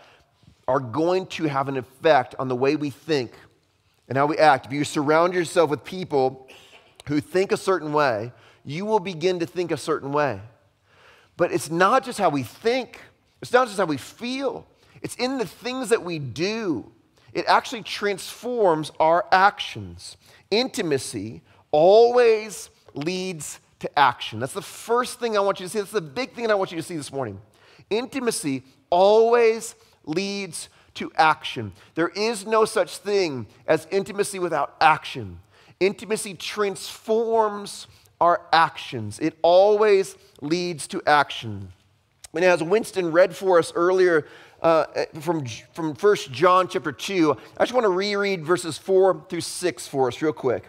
are 0.67 0.81
going 0.81 1.27
to 1.27 1.45
have 1.45 1.69
an 1.69 1.77
effect 1.77 2.35
on 2.39 2.49
the 2.49 2.57
way 2.57 2.77
we 2.77 2.91
think 2.91 3.33
and 4.09 4.19
how 4.19 4.27
we 4.27 4.39
act. 4.39 4.67
If 4.67 4.73
you 4.73 4.85
surround 4.85 5.35
yourself 5.35 5.71
with 5.71 5.85
people 5.85 6.49
who 7.07 7.21
think 7.21 7.53
a 7.53 7.57
certain 7.57 7.93
way, 7.93 8.33
you 8.65 8.85
will 8.85 9.01
begin 9.01 9.41
to 9.41 9.47
think 9.47 9.71
a 9.71 9.77
certain 9.77 10.13
way. 10.13 10.41
But 11.37 11.53
it's 11.53 11.71
not 11.71 12.05
just 12.05 12.19
how 12.19 12.29
we 12.29 12.43
think, 12.43 13.01
it's 13.43 13.53
not 13.53 13.67
just 13.67 13.79
how 13.79 13.87
we 13.87 13.97
feel, 13.97 14.67
it's 15.03 15.17
in 15.17 15.39
the 15.39 15.47
things 15.47 15.91
that 15.91 16.03
we 16.03 16.19
do. 16.19 16.91
It 17.35 17.45
actually 17.47 17.83
transforms 17.83 18.93
our 18.99 19.27
actions. 19.33 20.17
Intimacy 20.51 21.43
always 21.73 22.71
leads 22.95 23.61
to 23.81 23.99
action. 23.99 24.41
That's 24.41 24.55
the 24.55 24.63
first 24.63 25.19
thing 25.19 25.37
I 25.37 25.41
want 25.41 25.61
you 25.61 25.67
to 25.67 25.71
see. 25.71 25.81
That's 25.81 25.91
the 25.91 26.01
big 26.01 26.33
thing 26.33 26.51
I 26.51 26.55
want 26.55 26.71
you 26.71 26.77
to 26.77 26.83
see 26.83 26.97
this 26.97 27.13
morning. 27.13 27.41
Intimacy 27.91 28.63
always 28.89 29.75
leads 30.05 30.69
to 30.95 31.11
action. 31.17 31.73
There 31.97 32.09
is 32.09 32.47
no 32.47 32.65
such 32.65 32.99
thing 32.99 33.47
as 33.67 33.89
intimacy 33.91 34.39
without 34.39 34.77
action. 34.81 35.41
Intimacy 35.81 36.35
transforms 36.35 37.89
our 38.21 38.43
actions, 38.53 39.19
it 39.19 39.37
always 39.43 40.17
leads 40.41 40.87
to 40.87 41.03
action. 41.05 41.73
And 42.33 42.45
as 42.45 42.63
Winston 42.63 43.13
read 43.13 43.37
for 43.37 43.59
us 43.59 43.73
earlier 43.75 44.27
uh, 44.65 44.87
from, 45.21 45.45
from 45.75 45.95
1 45.95 46.17
John 46.33 46.67
chapter 46.67 46.91
2, 46.91 47.37
I 47.59 47.63
just 47.65 47.75
want 47.75 47.85
to 47.85 47.91
reread 47.91 48.45
verses 48.45 48.79
4 48.79 49.27
through 49.29 49.43
6 49.43 49.87
for 49.87 50.09
us, 50.09 50.23
real 50.23 50.33
quick. 50.33 50.65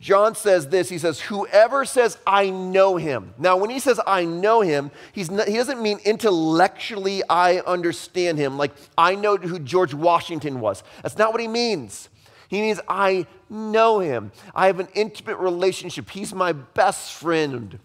John 0.00 0.34
says 0.34 0.68
this 0.68 0.88
He 0.88 0.98
says, 0.98 1.20
Whoever 1.20 1.84
says, 1.84 2.16
I 2.26 2.50
know 2.50 2.96
him. 2.96 3.34
Now, 3.36 3.56
when 3.56 3.70
he 3.70 3.80
says, 3.80 3.98
I 4.06 4.24
know 4.24 4.60
him, 4.60 4.90
he's 5.12 5.30
not, 5.30 5.48
he 5.48 5.56
doesn't 5.56 5.82
mean 5.82 5.98
intellectually, 6.04 7.22
I 7.28 7.58
understand 7.60 8.38
him, 8.38 8.56
like 8.56 8.72
I 8.96 9.16
know 9.16 9.36
who 9.36 9.58
George 9.58 9.94
Washington 9.94 10.60
was. 10.60 10.84
That's 11.02 11.18
not 11.18 11.32
what 11.32 11.40
he 11.40 11.48
means. 11.48 12.08
He 12.48 12.60
means, 12.60 12.80
I 12.88 13.26
know 13.50 13.98
him. 13.98 14.30
I 14.54 14.66
have 14.66 14.78
an 14.78 14.88
intimate 14.94 15.38
relationship. 15.38 16.08
He's 16.08 16.32
my 16.32 16.52
best 16.52 17.14
friend. 17.14 17.80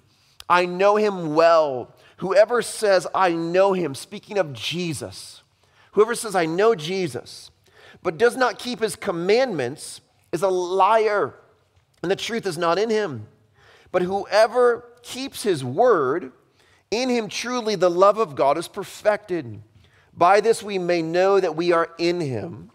I 0.47 0.65
know 0.65 0.95
him 0.95 1.33
well. 1.33 1.95
Whoever 2.19 2.61
says, 2.61 3.07
I 3.13 3.31
know 3.31 3.73
him, 3.73 3.95
speaking 3.95 4.37
of 4.37 4.53
Jesus, 4.53 5.43
whoever 5.93 6.15
says, 6.15 6.35
I 6.35 6.45
know 6.45 6.75
Jesus, 6.75 7.51
but 8.03 8.17
does 8.17 8.35
not 8.35 8.59
keep 8.59 8.79
his 8.79 8.95
commandments, 8.95 10.01
is 10.31 10.41
a 10.41 10.49
liar 10.49 11.35
and 12.01 12.11
the 12.11 12.15
truth 12.15 12.45
is 12.45 12.57
not 12.57 12.79
in 12.79 12.89
him. 12.89 13.27
But 13.91 14.03
whoever 14.03 14.85
keeps 15.01 15.43
his 15.43 15.63
word, 15.63 16.31
in 16.91 17.09
him 17.09 17.27
truly 17.27 17.75
the 17.75 17.89
love 17.89 18.17
of 18.17 18.35
God 18.35 18.57
is 18.57 18.67
perfected. 18.67 19.61
By 20.15 20.41
this 20.41 20.63
we 20.63 20.77
may 20.77 21.01
know 21.01 21.39
that 21.39 21.55
we 21.55 21.71
are 21.71 21.89
in 21.97 22.21
him. 22.21 22.71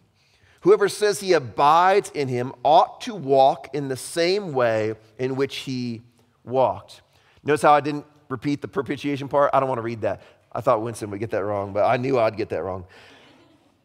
Whoever 0.60 0.88
says 0.88 1.20
he 1.20 1.34
abides 1.34 2.10
in 2.10 2.28
him 2.28 2.52
ought 2.64 3.02
to 3.02 3.14
walk 3.14 3.74
in 3.74 3.88
the 3.88 3.96
same 3.96 4.52
way 4.52 4.94
in 5.18 5.36
which 5.36 5.56
he 5.56 6.02
walked. 6.42 7.02
Notice 7.44 7.62
how 7.62 7.74
I 7.74 7.80
didn't 7.80 8.06
repeat 8.34 8.60
the 8.60 8.68
propitiation 8.68 9.28
part? 9.28 9.50
I 9.54 9.60
don't 9.60 9.68
want 9.68 9.78
to 9.78 9.82
read 9.82 10.00
that. 10.00 10.22
I 10.52 10.60
thought 10.60 10.82
Winston 10.82 11.10
would 11.10 11.20
get 11.20 11.30
that 11.30 11.44
wrong, 11.44 11.72
but 11.72 11.84
I 11.84 11.96
knew 11.96 12.18
I'd 12.18 12.36
get 12.36 12.48
that 12.48 12.64
wrong. 12.64 12.84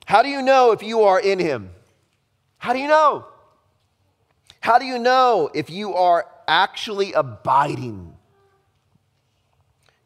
How 0.05 0.23
do 0.23 0.29
you 0.29 0.41
know 0.41 0.71
if 0.71 0.81
you 0.81 1.03
are 1.03 1.19
in 1.19 1.37
him? 1.37 1.69
How 2.57 2.73
do 2.73 2.79
you 2.79 2.87
know? 2.87 3.25
How 4.59 4.79
do 4.79 4.85
you 4.85 4.97
know 4.97 5.51
if 5.53 5.69
you 5.69 5.93
are 5.93 6.25
actually 6.47 7.13
abiding? 7.13 8.15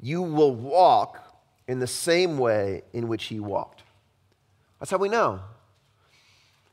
You 0.02 0.22
will 0.22 0.54
walk 0.54 1.24
in 1.70 1.80
the 1.80 1.88
same 1.88 2.38
way 2.38 2.84
in 2.92 3.08
which 3.08 3.26
he 3.26 3.40
walked. 3.40 3.84
That's 4.80 4.92
how 4.92 4.98
we 4.98 5.08
know. 5.08 5.40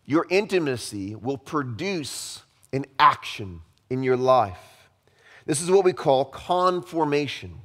Your 0.04 0.26
intimacy 0.28 1.14
will 1.14 1.38
produce 1.38 2.42
an 2.72 2.86
action 2.98 3.60
in 3.88 4.02
your 4.02 4.16
life. 4.16 4.69
This 5.50 5.60
is 5.60 5.68
what 5.68 5.84
we 5.84 5.92
call 5.92 6.26
conformation. 6.26 7.60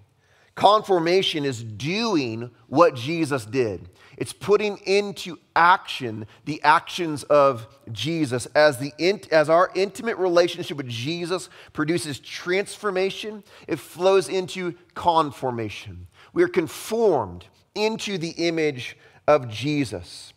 Conformation 0.56 1.46
is 1.46 1.64
doing 1.64 2.50
what 2.66 2.96
Jesus 2.96 3.46
did. 3.46 3.90
It's 4.18 4.34
putting 4.34 4.78
into 4.88 5.38
action 5.56 6.26
the 6.46 6.60
actions 6.64 7.22
of 7.26 7.68
Jesus. 7.92 8.48
As, 8.56 8.80
the, 8.80 8.92
as 9.32 9.52
our 9.52 9.70
intimate 9.76 10.18
relationship 10.18 10.78
with 10.78 10.88
Jesus 10.88 11.48
produces 11.74 12.18
transformation, 12.18 13.44
it 13.68 13.78
flows 13.78 14.30
into 14.30 14.74
conformation. 14.96 16.08
We 16.34 16.42
are 16.42 16.48
conformed 16.48 17.46
into 17.76 18.18
the 18.18 18.32
image 18.32 18.98
of 19.28 19.48
Jesus. 19.48 20.34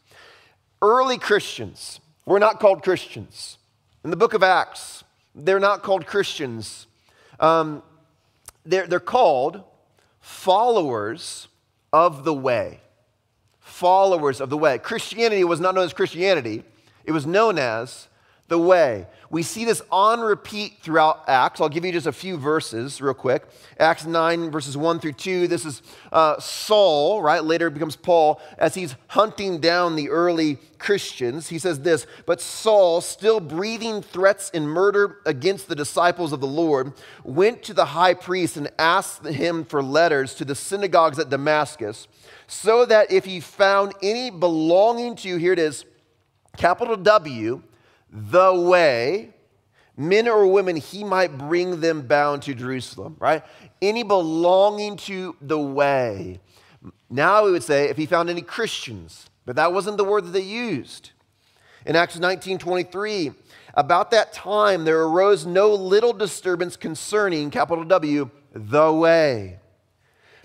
Early 0.82 1.16
Christians 1.16 2.00
were 2.26 2.38
not 2.38 2.60
called 2.60 2.82
Christians. 2.82 3.56
In 4.04 4.10
the 4.10 4.18
book 4.18 4.34
of 4.34 4.42
Acts, 4.42 5.02
they're 5.34 5.58
not 5.58 5.82
called 5.82 6.04
Christians. 6.04 6.87
Um, 7.40 7.82
they're, 8.64 8.86
they're 8.86 9.00
called 9.00 9.62
followers 10.20 11.48
of 11.92 12.24
the 12.24 12.34
way. 12.34 12.80
Followers 13.60 14.40
of 14.40 14.50
the 14.50 14.58
way. 14.58 14.78
Christianity 14.78 15.44
was 15.44 15.60
not 15.60 15.74
known 15.74 15.84
as 15.84 15.92
Christianity, 15.92 16.64
it 17.04 17.12
was 17.12 17.26
known 17.26 17.58
as 17.58 18.08
the 18.48 18.58
way. 18.58 19.06
We 19.30 19.42
see 19.42 19.66
this 19.66 19.82
on 19.92 20.20
repeat 20.20 20.78
throughout 20.80 21.24
Acts. 21.28 21.60
I'll 21.60 21.68
give 21.68 21.84
you 21.84 21.92
just 21.92 22.06
a 22.06 22.12
few 22.12 22.38
verses 22.38 22.98
real 23.00 23.12
quick. 23.12 23.46
Acts 23.78 24.06
9, 24.06 24.50
verses 24.50 24.74
1 24.74 25.00
through 25.00 25.12
2. 25.12 25.48
This 25.48 25.66
is 25.66 25.82
uh, 26.10 26.40
Saul, 26.40 27.20
right? 27.20 27.44
Later 27.44 27.68
becomes 27.68 27.94
Paul, 27.94 28.40
as 28.56 28.74
he's 28.74 28.96
hunting 29.08 29.60
down 29.60 29.96
the 29.96 30.08
early 30.08 30.56
Christians. 30.78 31.50
He 31.50 31.58
says 31.58 31.80
this 31.80 32.06
But 32.24 32.40
Saul, 32.40 33.02
still 33.02 33.38
breathing 33.38 34.00
threats 34.00 34.50
and 34.54 34.66
murder 34.66 35.18
against 35.26 35.68
the 35.68 35.76
disciples 35.76 36.32
of 36.32 36.40
the 36.40 36.46
Lord, 36.46 36.94
went 37.22 37.62
to 37.64 37.74
the 37.74 37.84
high 37.84 38.14
priest 38.14 38.56
and 38.56 38.70
asked 38.78 39.26
him 39.26 39.66
for 39.66 39.82
letters 39.82 40.34
to 40.36 40.46
the 40.46 40.54
synagogues 40.54 41.18
at 41.18 41.28
Damascus, 41.28 42.08
so 42.46 42.86
that 42.86 43.12
if 43.12 43.26
he 43.26 43.40
found 43.40 43.92
any 44.02 44.30
belonging 44.30 45.16
to, 45.16 45.36
here 45.36 45.52
it 45.52 45.58
is, 45.58 45.84
capital 46.56 46.96
W, 46.96 47.62
the 48.10 48.54
way, 48.54 49.30
men 49.96 50.28
or 50.28 50.46
women, 50.46 50.76
he 50.76 51.04
might 51.04 51.36
bring 51.36 51.80
them 51.80 52.02
bound 52.02 52.42
to 52.42 52.54
Jerusalem, 52.54 53.16
right? 53.18 53.44
Any 53.82 54.02
belonging 54.02 54.96
to 54.98 55.36
the 55.40 55.58
way. 55.58 56.40
Now 57.10 57.44
we 57.44 57.52
would 57.52 57.62
say 57.62 57.88
if 57.88 57.96
he 57.96 58.06
found 58.06 58.30
any 58.30 58.42
Christians, 58.42 59.28
but 59.44 59.56
that 59.56 59.72
wasn't 59.72 59.96
the 59.96 60.04
word 60.04 60.24
that 60.26 60.30
they 60.30 60.40
used. 60.40 61.10
In 61.86 61.96
Acts 61.96 62.18
19 62.18 62.58
23, 62.58 63.32
about 63.74 64.10
that 64.10 64.32
time 64.32 64.84
there 64.84 65.02
arose 65.02 65.46
no 65.46 65.72
little 65.74 66.12
disturbance 66.12 66.76
concerning, 66.76 67.50
capital 67.50 67.84
W, 67.84 68.30
the 68.52 68.92
way. 68.92 69.58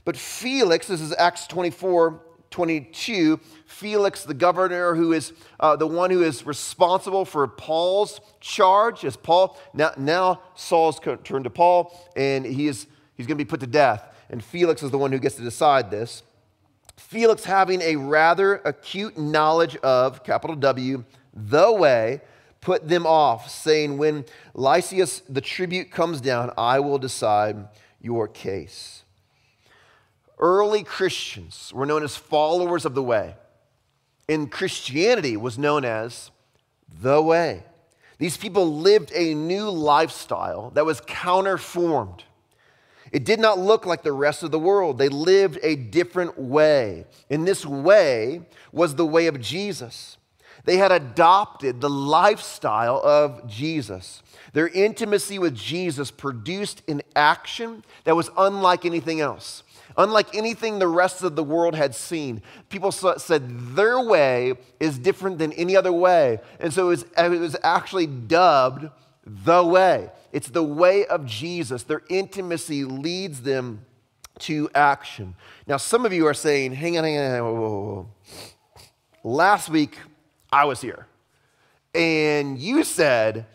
But 0.06 0.18
Felix, 0.18 0.88
this 0.88 1.02
is 1.02 1.14
Acts 1.18 1.48
24 1.48 2.22
22, 2.54 3.40
Felix, 3.66 4.24
the 4.26 4.34
governor, 4.36 4.94
who 4.94 5.12
is 5.12 5.34
uh, 5.60 5.76
the 5.76 5.88
one 5.88 6.12
who 6.12 6.22
is 6.22 6.46
responsible 6.46 7.26
for 7.26 7.48
Paul's 7.48 8.22
charge, 8.40 9.04
as 9.04 9.18
Paul, 9.18 9.58
now, 9.74 9.92
now 9.98 10.40
Saul's 10.54 11.00
turned 11.00 11.46
to 11.46 11.50
Paul, 11.50 12.00
and 12.16 12.46
he 12.46 12.68
is, 12.68 12.86
he's 13.18 13.26
going 13.26 13.40
to 13.40 13.44
be 13.44 13.50
put 13.50 13.60
to 13.62 13.68
death. 13.68 14.06
And 14.30 14.44
Felix 14.44 14.84
is 14.84 14.92
the 14.92 15.00
one 15.00 15.12
who 15.12 15.18
gets 15.18 15.34
to 15.36 15.42
decide 15.42 15.90
this. 15.90 16.22
Felix, 16.96 17.44
having 17.44 17.82
a 17.82 17.96
rather 17.96 18.58
acute 18.66 19.18
knowledge 19.18 19.76
of, 19.78 20.24
capital 20.24 20.56
W, 20.56 21.04
the 21.34 21.72
way, 21.72 22.22
put 22.62 22.88
them 22.88 23.08
off, 23.08 23.50
saying, 23.50 23.98
When 23.98 24.26
Lysias 24.54 25.24
the 25.28 25.42
tribune 25.42 25.86
comes 25.86 26.22
down, 26.22 26.54
I 26.56 26.82
will 26.82 27.00
decide 27.00 27.68
your 28.00 28.28
case 28.28 29.03
early 30.44 30.84
Christians 30.84 31.72
were 31.74 31.86
known 31.86 32.04
as 32.04 32.18
followers 32.18 32.86
of 32.86 32.94
the 32.94 33.02
way. 33.02 33.36
And 34.28 34.52
Christianity 34.52 35.38
was 35.38 35.58
known 35.58 35.86
as 35.86 36.32
the 37.02 37.22
way. 37.22 37.64
These 38.20 38.38
people 38.38 38.78
lived 38.78 39.12
a 39.16 39.34
new 39.34 39.70
lifestyle 39.70 40.70
that 40.72 40.86
was 40.86 41.02
counterformed. 41.02 42.22
It 43.12 43.24
did 43.24 43.40
not 43.40 43.58
look 43.58 43.86
like 43.86 44.04
the 44.04 44.12
rest 44.12 44.44
of 44.44 44.52
the 44.52 44.60
world. 44.60 44.98
They 44.98 45.10
lived 45.10 45.60
a 45.64 45.76
different 45.76 46.38
way. 46.38 47.06
And 47.30 47.48
this 47.48 47.66
way 47.66 48.42
was 48.72 48.96
the 48.96 49.06
way 49.06 49.28
of 49.28 49.40
Jesus. 49.40 50.18
They 50.66 50.78
had 50.78 50.92
adopted 50.92 51.80
the 51.80 51.90
lifestyle 51.90 53.02
of 53.04 53.48
Jesus. 53.48 54.22
Their 54.52 54.68
intimacy 54.68 55.40
with 55.40 55.56
Jesus 55.56 56.12
produced 56.12 56.82
an 56.88 57.02
action 57.16 57.84
that 58.04 58.16
was 58.16 58.30
unlike 58.38 58.86
anything 58.86 59.22
else 59.22 59.64
unlike 59.98 60.36
anything 60.36 60.80
the 60.80 60.88
rest 60.88 61.24
of 61.24 61.36
the 61.36 61.44
world 61.44 61.76
had 61.76 61.96
seen. 61.96 62.42
People 62.70 62.92
said 62.92 63.76
their 63.76 64.00
way 64.00 64.54
is 64.80 64.98
different 64.98 65.38
than 65.38 65.54
any 65.54 65.76
other 65.76 65.92
way. 65.92 66.40
And 66.60 66.74
so 66.74 66.88
it 66.88 66.90
was, 66.90 67.06
it 67.18 67.40
was 67.40 67.56
actually 67.64 68.08
dubbed 68.08 68.90
the 69.26 69.64
way. 69.64 70.10
It's 70.32 70.50
the 70.50 70.64
way 70.64 71.06
of 71.06 71.26
Jesus. 71.26 71.84
Their 71.84 72.02
intimacy 72.10 72.84
leads 72.84 73.42
them 73.42 73.86
to 74.40 74.70
action. 74.74 75.36
Now, 75.68 75.78
some 75.78 76.06
of 76.06 76.14
you 76.14 76.28
are 76.28 76.34
saying, 76.34 76.74
hang 76.74 76.98
on, 76.98 77.04
hang 77.04 77.18
on, 77.18 77.24
hang 77.24 77.42
on 77.42 77.54
whoa, 77.54 77.70
whoa, 77.70 77.70
whoa. 77.70 78.10
Last 79.24 79.70
week, 79.70 79.98
I 80.52 80.66
was 80.66 80.82
here, 80.82 81.08
and 81.96 82.60
you 82.60 82.84
said 82.84 83.46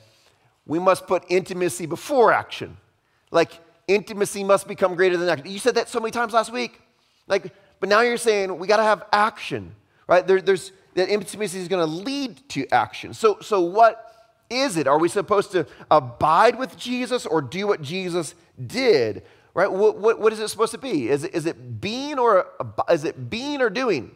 we 0.66 0.78
must 0.78 1.06
put 1.06 1.24
intimacy 1.28 1.86
before 1.86 2.32
action. 2.32 2.76
Like, 3.30 3.52
intimacy 3.88 4.44
must 4.44 4.68
become 4.68 4.94
greater 4.94 5.16
than 5.16 5.28
action. 5.28 5.50
You 5.50 5.58
said 5.58 5.74
that 5.74 5.88
so 5.88 5.98
many 5.98 6.12
times 6.12 6.32
last 6.32 6.52
week. 6.52 6.80
Like, 7.26 7.52
but 7.80 7.88
now 7.88 8.02
you're 8.02 8.16
saying 8.16 8.58
we 8.58 8.68
got 8.68 8.76
to 8.76 8.84
have 8.84 9.04
action, 9.12 9.74
right? 10.06 10.26
There, 10.26 10.40
there's 10.40 10.72
that 10.94 11.08
intimacy 11.08 11.58
is 11.58 11.68
going 11.68 11.86
to 11.86 11.92
lead 11.92 12.48
to 12.50 12.66
action. 12.72 13.14
So, 13.14 13.38
so 13.40 13.60
what 13.60 14.04
is 14.50 14.76
it? 14.76 14.86
Are 14.86 14.98
we 14.98 15.08
supposed 15.08 15.52
to 15.52 15.66
abide 15.90 16.58
with 16.58 16.76
Jesus 16.76 17.26
or 17.26 17.40
do 17.40 17.66
what 17.66 17.82
Jesus 17.82 18.34
did? 18.66 19.22
Right? 19.54 19.70
What, 19.70 19.98
what, 19.98 20.20
what 20.20 20.32
is 20.32 20.40
it 20.40 20.48
supposed 20.48 20.72
to 20.72 20.78
be? 20.78 21.08
Is 21.08 21.24
it, 21.24 21.34
is 21.34 21.46
it 21.46 21.80
being 21.80 22.18
or 22.18 22.46
is 22.90 23.04
it 23.04 23.30
being 23.30 23.60
or 23.60 23.70
doing? 23.70 24.10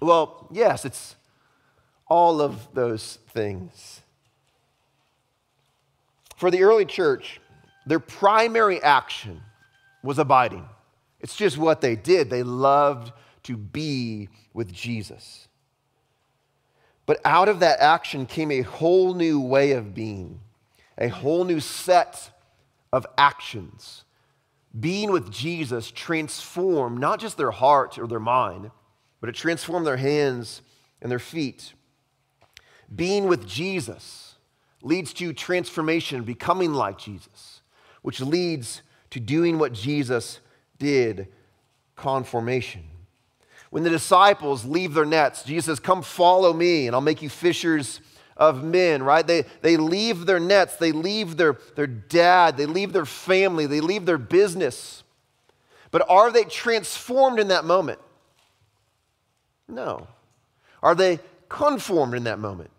Well, 0.00 0.48
yes, 0.50 0.84
it's 0.84 1.16
all 2.08 2.40
of 2.40 2.68
those 2.74 3.18
things. 3.28 4.02
For 6.36 6.50
the 6.50 6.62
early 6.62 6.84
church, 6.84 7.40
their 7.86 8.00
primary 8.00 8.82
action 8.82 9.40
was 10.02 10.18
abiding. 10.18 10.68
It's 11.20 11.36
just 11.36 11.56
what 11.56 11.80
they 11.80 11.96
did. 11.96 12.28
They 12.28 12.42
loved 12.42 13.12
to 13.44 13.56
be 13.56 14.28
with 14.52 14.72
Jesus. 14.72 15.48
But 17.06 17.20
out 17.24 17.48
of 17.48 17.60
that 17.60 17.78
action 17.78 18.26
came 18.26 18.50
a 18.50 18.62
whole 18.62 19.14
new 19.14 19.40
way 19.40 19.72
of 19.72 19.94
being, 19.94 20.40
a 20.98 21.08
whole 21.08 21.44
new 21.44 21.60
set 21.60 22.30
of 22.92 23.06
actions. 23.16 24.04
Being 24.78 25.12
with 25.12 25.30
Jesus 25.30 25.90
transformed 25.92 26.98
not 26.98 27.20
just 27.20 27.36
their 27.36 27.52
heart 27.52 27.98
or 27.98 28.08
their 28.08 28.20
mind, 28.20 28.72
but 29.20 29.30
it 29.30 29.36
transformed 29.36 29.86
their 29.86 29.96
hands 29.96 30.60
and 31.00 31.10
their 31.10 31.20
feet. 31.20 31.72
Being 32.94 33.28
with 33.28 33.46
Jesus 33.46 34.34
leads 34.82 35.12
to 35.14 35.32
transformation, 35.32 36.24
becoming 36.24 36.74
like 36.74 36.98
Jesus 36.98 37.55
which 38.06 38.20
leads 38.20 38.82
to 39.10 39.18
doing 39.18 39.58
what 39.58 39.72
Jesus 39.72 40.38
did 40.78 41.26
conformation. 41.96 42.84
When 43.70 43.82
the 43.82 43.90
disciples 43.90 44.64
leave 44.64 44.94
their 44.94 45.04
nets, 45.04 45.42
Jesus 45.42 45.64
says, 45.64 45.80
Come 45.80 46.02
follow 46.02 46.52
me, 46.52 46.86
and 46.86 46.94
I'll 46.94 47.00
make 47.00 47.20
you 47.20 47.28
fishers 47.28 48.00
of 48.36 48.62
men, 48.62 49.02
right? 49.02 49.26
They, 49.26 49.42
they 49.60 49.76
leave 49.76 50.24
their 50.24 50.38
nets, 50.38 50.76
they 50.76 50.92
leave 50.92 51.36
their, 51.36 51.58
their 51.74 51.88
dad, 51.88 52.56
they 52.56 52.66
leave 52.66 52.92
their 52.92 53.06
family, 53.06 53.66
they 53.66 53.80
leave 53.80 54.06
their 54.06 54.18
business. 54.18 55.02
But 55.90 56.08
are 56.08 56.30
they 56.30 56.44
transformed 56.44 57.40
in 57.40 57.48
that 57.48 57.64
moment? 57.64 57.98
No. 59.66 60.06
Are 60.80 60.94
they 60.94 61.18
conformed 61.48 62.14
in 62.14 62.22
that 62.22 62.38
moment? 62.38 62.70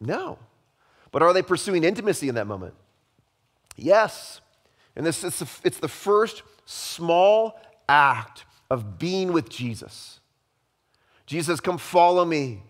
No. 0.00 0.38
But 1.10 1.22
are 1.22 1.32
they 1.32 1.42
pursuing 1.42 1.82
intimacy 1.82 2.28
in 2.28 2.36
that 2.36 2.46
moment? 2.46 2.74
Yes. 3.80 4.40
And 4.94 5.06
this 5.06 5.24
is 5.24 5.60
it's 5.64 5.78
the 5.78 5.88
first 5.88 6.42
small 6.66 7.58
act 7.88 8.44
of 8.70 8.98
being 8.98 9.32
with 9.32 9.48
Jesus. 9.48 10.20
Jesus, 11.26 11.60
come 11.60 11.78
follow 11.78 12.24
me. 12.24 12.62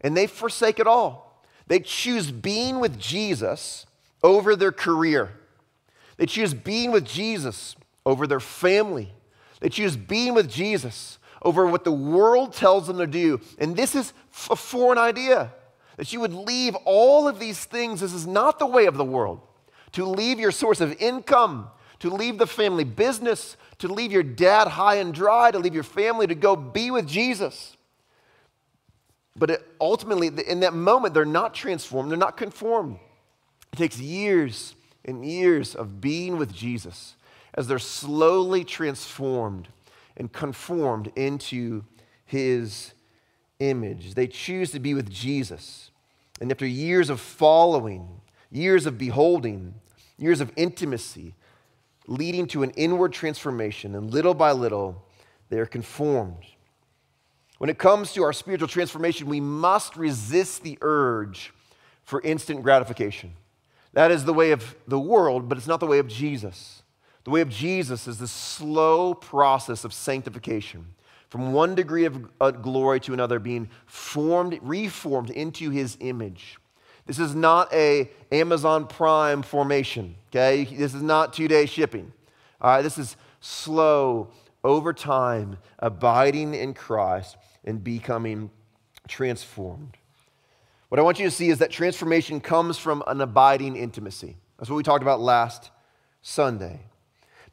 And 0.00 0.16
they 0.16 0.26
forsake 0.26 0.78
it 0.78 0.86
all. 0.86 1.44
They 1.66 1.80
choose 1.80 2.30
being 2.30 2.80
with 2.80 2.98
Jesus 2.98 3.86
over 4.22 4.56
their 4.56 4.72
career. 4.72 5.30
They 6.16 6.26
choose 6.26 6.52
being 6.52 6.92
with 6.92 7.06
Jesus 7.06 7.76
over 8.04 8.26
their 8.26 8.40
family. 8.40 9.12
They 9.60 9.68
choose 9.68 9.96
being 9.96 10.34
with 10.34 10.50
Jesus 10.50 11.18
over 11.42 11.66
what 11.66 11.84
the 11.84 11.92
world 11.92 12.52
tells 12.52 12.86
them 12.86 12.98
to 12.98 13.06
do. 13.06 13.40
And 13.58 13.76
this 13.76 13.94
is 13.94 14.12
a 14.50 14.56
foreign 14.56 14.98
idea 14.98 15.52
that 15.96 16.12
you 16.12 16.20
would 16.20 16.34
leave 16.34 16.74
all 16.84 17.28
of 17.28 17.38
these 17.38 17.64
things. 17.64 18.00
This 18.00 18.12
is 18.12 18.26
not 18.26 18.58
the 18.58 18.66
way 18.66 18.86
of 18.86 18.96
the 18.96 19.04
world 19.04 19.40
to 19.92 20.04
leave 20.04 20.38
your 20.38 20.50
source 20.50 20.80
of 20.80 21.00
income, 21.00 21.68
to 22.00 22.10
leave 22.10 22.38
the 22.38 22.46
family 22.46 22.84
business, 22.84 23.56
to 23.78 23.88
leave 23.88 24.12
your 24.12 24.22
dad 24.22 24.68
high 24.68 24.96
and 24.96 25.12
dry, 25.12 25.50
to 25.50 25.58
leave 25.58 25.74
your 25.74 25.82
family 25.82 26.26
to 26.26 26.34
go 26.34 26.56
be 26.56 26.90
with 26.90 27.06
Jesus. 27.06 27.76
But 29.36 29.50
it, 29.50 29.66
ultimately, 29.80 30.28
in 30.46 30.60
that 30.60 30.74
moment, 30.74 31.14
they're 31.14 31.24
not 31.24 31.54
transformed, 31.54 32.10
they're 32.10 32.18
not 32.18 32.36
conformed. 32.36 32.98
It 33.72 33.76
takes 33.76 33.98
years 33.98 34.74
and 35.04 35.24
years 35.24 35.74
of 35.74 36.00
being 36.00 36.36
with 36.36 36.52
Jesus 36.52 37.16
as 37.54 37.66
they're 37.66 37.78
slowly 37.78 38.64
transformed 38.64 39.68
and 40.16 40.32
conformed 40.32 41.10
into 41.16 41.84
his 42.24 42.92
image. 43.58 44.14
They 44.14 44.26
choose 44.26 44.70
to 44.72 44.80
be 44.80 44.94
with 44.94 45.10
Jesus. 45.10 45.90
And 46.40 46.50
after 46.50 46.66
years 46.66 47.10
of 47.10 47.20
following 47.20 48.20
years 48.50 48.86
of 48.86 48.98
beholding, 48.98 49.74
years 50.18 50.40
of 50.40 50.52
intimacy, 50.56 51.34
leading 52.06 52.46
to 52.48 52.62
an 52.62 52.70
inward 52.70 53.12
transformation. 53.12 53.94
And 53.94 54.10
little 54.10 54.34
by 54.34 54.52
little, 54.52 55.02
they 55.48 55.58
are 55.58 55.66
conformed. 55.66 56.44
When 57.58 57.70
it 57.70 57.78
comes 57.78 58.12
to 58.14 58.22
our 58.22 58.32
spiritual 58.32 58.68
transformation, 58.68 59.28
we 59.28 59.40
must 59.40 59.96
resist 59.96 60.62
the 60.62 60.78
urge 60.80 61.52
for 62.02 62.20
instant 62.22 62.62
gratification. 62.62 63.34
That 63.92 64.10
is 64.10 64.24
the 64.24 64.32
way 64.32 64.52
of 64.52 64.76
the 64.86 64.98
world, 64.98 65.48
but 65.48 65.58
it's 65.58 65.66
not 65.66 65.80
the 65.80 65.86
way 65.86 65.98
of 65.98 66.08
Jesus. 66.08 66.82
The 67.24 67.30
way 67.30 67.40
of 67.40 67.50
Jesus 67.50 68.08
is 68.08 68.18
the 68.18 68.28
slow 68.28 69.14
process 69.14 69.84
of 69.84 69.92
sanctification 69.92 70.94
from 71.28 71.52
one 71.52 71.74
degree 71.74 72.06
of 72.06 72.28
uh, 72.40 72.50
glory 72.50 72.98
to 73.00 73.12
another, 73.12 73.38
being 73.38 73.68
formed, 73.86 74.58
reformed 74.62 75.30
into 75.30 75.70
his 75.70 75.96
image. 76.00 76.58
This 77.10 77.18
is 77.18 77.34
not 77.34 77.74
a 77.74 78.08
Amazon 78.30 78.86
Prime 78.86 79.42
formation, 79.42 80.14
okay? 80.28 80.62
This 80.62 80.94
is 80.94 81.02
not 81.02 81.32
two-day 81.32 81.66
shipping. 81.66 82.12
All 82.60 82.70
right, 82.70 82.82
this 82.82 82.98
is 82.98 83.16
slow, 83.40 84.28
over 84.62 84.92
time, 84.92 85.56
abiding 85.80 86.54
in 86.54 86.72
Christ 86.72 87.36
and 87.64 87.82
becoming 87.82 88.48
transformed. 89.08 89.96
What 90.88 91.00
I 91.00 91.02
want 91.02 91.18
you 91.18 91.24
to 91.24 91.32
see 91.32 91.48
is 91.48 91.58
that 91.58 91.72
transformation 91.72 92.38
comes 92.38 92.78
from 92.78 93.02
an 93.08 93.20
abiding 93.20 93.74
intimacy. 93.74 94.36
That's 94.56 94.70
what 94.70 94.76
we 94.76 94.84
talked 94.84 95.02
about 95.02 95.18
last 95.18 95.72
Sunday. 96.22 96.78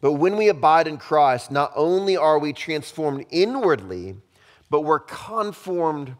But 0.02 0.14
when 0.14 0.38
we 0.38 0.50
abide 0.50 0.88
in 0.88 0.98
Christ, 0.98 1.50
not 1.50 1.72
only 1.76 2.16
are 2.16 2.38
we 2.38 2.54
transformed 2.54 3.26
inwardly, 3.32 4.18
but 4.70 4.82
we're 4.82 5.00
conformed 5.00 6.14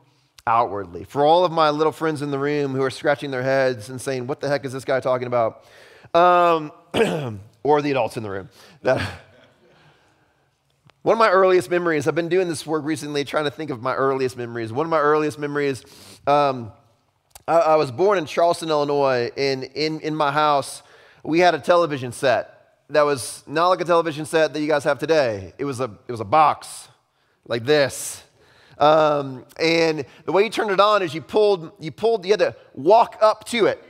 outwardly. 0.48 1.04
For 1.04 1.26
all 1.26 1.46
of 1.46 1.52
my 1.52 1.70
little 1.70 1.92
friends 1.92 2.22
in 2.22 2.32
the 2.32 2.40
room 2.40 2.74
who 2.74 2.82
are 2.82 2.90
scratching 2.90 3.30
their 3.30 3.44
heads 3.44 3.90
and 3.90 4.02
saying, 4.02 4.26
What 4.26 4.40
the 4.40 4.48
heck 4.48 4.66
is 4.66 4.74
this 4.74 4.86
guy 4.86 5.00
talking 5.00 5.28
about? 5.28 5.66
Um, 6.14 6.72
or 7.64 7.82
the 7.82 7.92
adults 7.92 8.18
in 8.18 8.24
the 8.24 8.30
room. 8.30 8.50
That, 8.82 9.08
one 11.04 11.14
of 11.14 11.20
my 11.20 11.30
earliest 11.30 11.70
memories, 11.70 12.08
I've 12.08 12.16
been 12.16 12.30
doing 12.30 12.48
this 12.48 12.66
work 12.66 12.84
recently, 12.86 13.24
trying 13.26 13.44
to 13.44 13.52
think 13.52 13.70
of 13.70 13.82
my 13.82 13.94
earliest 13.94 14.38
memories. 14.38 14.74
One 14.74 14.86
of 14.86 14.90
my 14.90 15.00
earliest 15.00 15.38
memories, 15.38 15.84
um, 16.26 16.72
I, 17.48 17.58
I, 17.60 17.76
was 17.76 17.92
born 17.92 18.18
in 18.18 18.26
Charleston, 18.26 18.70
Illinois, 18.70 19.32
and 19.38 19.64
in, 19.64 20.00
in 20.00 20.16
my 20.16 20.32
house, 20.32 20.82
we 21.24 21.40
had 21.40 21.56
a 21.56 21.60
television 21.60 22.12
set 22.12 22.54
that 22.90 23.04
was 23.04 23.44
not 23.48 23.68
like 23.68 23.82
a 23.82 23.86
television 23.86 24.26
set 24.26 24.54
that 24.54 24.62
you 24.62 24.68
guys 24.68 24.86
have 24.86 24.98
today. 24.98 25.54
It 25.58 25.66
was 25.66 25.80
a, 25.80 25.92
it 26.08 26.12
was 26.12 26.22
a 26.22 26.26
box 26.26 26.88
like 27.48 27.66
this. 27.66 28.24
Um, 28.80 29.46
and 29.60 30.06
the 30.26 30.32
way 30.32 30.44
you 30.44 30.50
turned 30.50 30.72
it 30.72 30.80
on 30.80 31.02
is 31.02 31.14
you 31.14 31.22
pulled, 31.22 31.72
you 31.80 31.92
pulled, 31.92 32.26
you 32.26 32.32
had 32.32 32.40
to 32.40 32.56
walk 32.74 33.18
up 33.22 33.46
to 33.46 33.66
it. 33.66 33.84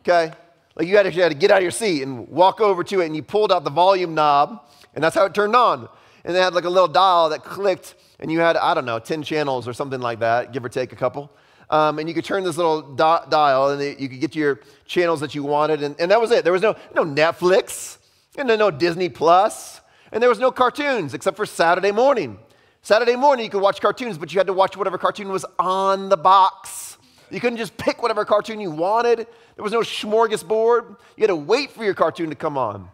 Okay? 0.00 0.32
Like 0.74 0.88
you 0.88 0.96
had, 0.96 1.04
to, 1.04 1.12
you 1.12 1.22
had 1.22 1.30
to 1.30 1.38
get 1.38 1.50
out 1.50 1.58
of 1.58 1.62
your 1.62 1.70
seat 1.70 2.02
and 2.02 2.28
walk 2.28 2.60
over 2.60 2.84
to 2.84 3.00
it, 3.00 3.06
and 3.06 3.16
you 3.16 3.22
pulled 3.22 3.52
out 3.52 3.64
the 3.64 3.70
volume 3.70 4.14
knob, 4.14 4.66
and 4.94 5.02
that's 5.02 5.14
how 5.14 5.24
it 5.24 5.34
turned 5.34 5.56
on. 5.56 5.88
And 6.24 6.34
they 6.34 6.40
had 6.40 6.54
like 6.54 6.64
a 6.64 6.70
little 6.70 6.88
dial 6.88 7.30
that 7.30 7.44
clicked, 7.44 7.94
and 8.20 8.30
you 8.30 8.40
had, 8.40 8.56
I 8.56 8.74
don't 8.74 8.84
know, 8.84 8.98
10 8.98 9.22
channels 9.22 9.68
or 9.68 9.72
something 9.72 10.00
like 10.00 10.20
that, 10.20 10.52
give 10.52 10.64
or 10.64 10.68
take 10.68 10.92
a 10.92 10.96
couple. 10.96 11.30
Um, 11.68 11.98
and 11.98 12.08
you 12.08 12.14
could 12.14 12.24
turn 12.24 12.44
this 12.44 12.56
little 12.56 12.82
dial, 12.94 13.70
and 13.70 14.00
you 14.00 14.08
could 14.08 14.20
get 14.20 14.32
to 14.32 14.38
your 14.38 14.60
channels 14.86 15.20
that 15.20 15.34
you 15.34 15.42
wanted, 15.42 15.82
and, 15.82 15.96
and 15.98 16.10
that 16.10 16.20
was 16.20 16.30
it. 16.30 16.44
There 16.44 16.52
was 16.52 16.62
no, 16.62 16.76
no 16.94 17.04
Netflix. 17.04 17.98
And 18.38 18.48
no 18.48 18.70
Disney 18.70 19.08
Plus, 19.08 19.80
and 20.12 20.22
there 20.22 20.28
was 20.28 20.38
no 20.38 20.50
cartoons 20.50 21.14
except 21.14 21.38
for 21.38 21.46
Saturday 21.46 21.90
morning. 21.90 22.38
Saturday 22.86 23.16
morning, 23.16 23.44
you 23.44 23.50
could 23.50 23.62
watch 23.62 23.80
cartoons, 23.80 24.16
but 24.16 24.32
you 24.32 24.38
had 24.38 24.46
to 24.46 24.52
watch 24.52 24.76
whatever 24.76 24.96
cartoon 24.96 25.28
was 25.28 25.44
on 25.58 26.08
the 26.08 26.16
box. 26.16 26.98
You 27.32 27.40
couldn't 27.40 27.58
just 27.58 27.76
pick 27.76 28.00
whatever 28.00 28.24
cartoon 28.24 28.60
you 28.60 28.70
wanted. 28.70 29.26
There 29.56 29.64
was 29.64 29.72
no 29.72 29.80
smorgasbord. 29.80 30.96
You 31.16 31.22
had 31.22 31.26
to 31.26 31.34
wait 31.34 31.72
for 31.72 31.84
your 31.84 31.94
cartoon 31.94 32.30
to 32.30 32.36
come 32.36 32.56
on. 32.56 32.88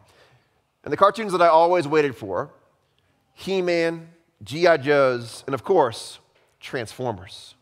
And 0.83 0.91
the 0.91 0.97
cartoons 0.97 1.33
that 1.33 1.43
I 1.43 1.49
always 1.49 1.87
waited 1.87 2.17
for 2.17 2.49
He 3.35 3.61
Man, 3.61 4.09
G.I. 4.43 4.79
Joes, 4.79 5.45
and 5.45 5.53
of 5.53 5.63
course, 5.63 6.21
Transformers. 6.59 7.55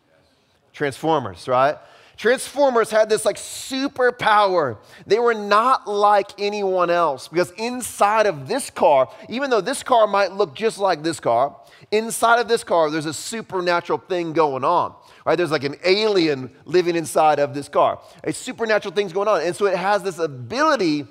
Transformers, 0.73 1.49
right? 1.49 1.79
Transformers 2.21 2.91
had 2.91 3.09
this 3.09 3.25
like 3.25 3.37
superpower. 3.37 4.77
They 5.07 5.19
were 5.19 5.33
not 5.33 5.89
like 5.89 6.39
anyone 6.39 6.91
else 6.91 7.29
because 7.29 7.51
inside 7.53 8.27
of 8.27 8.47
this 8.47 8.69
car, 8.69 9.11
even 9.31 9.49
though 9.49 9.63
this 9.63 9.83
car 9.83 10.07
might 10.07 10.33
look 10.33 10.55
just 10.55 10.77
like 10.77 11.03
this 11.03 11.19
car, 11.19 11.57
inside 11.91 12.39
of 12.39 12.47
this 12.47 12.63
car, 12.63 12.91
there's 12.91 13.07
a 13.07 13.15
supernatural 13.15 14.01
thing 14.01 14.35
going 14.35 14.65
on. 14.65 14.95
Right? 15.25 15.37
There's 15.37 15.51
like 15.51 15.65
an 15.65 15.77
alien 15.83 16.51
living 16.67 16.95
inside 16.95 17.39
of 17.39 17.55
this 17.55 17.71
car. 17.71 18.03
A 18.23 18.35
supernatural 18.35 18.93
thing's 18.95 19.15
going 19.15 19.27
on. 19.29 19.41
And 19.41 19.57
so 19.57 19.65
it 19.65 19.79
has 19.79 20.03
this 20.03 20.19
ability 20.19 21.07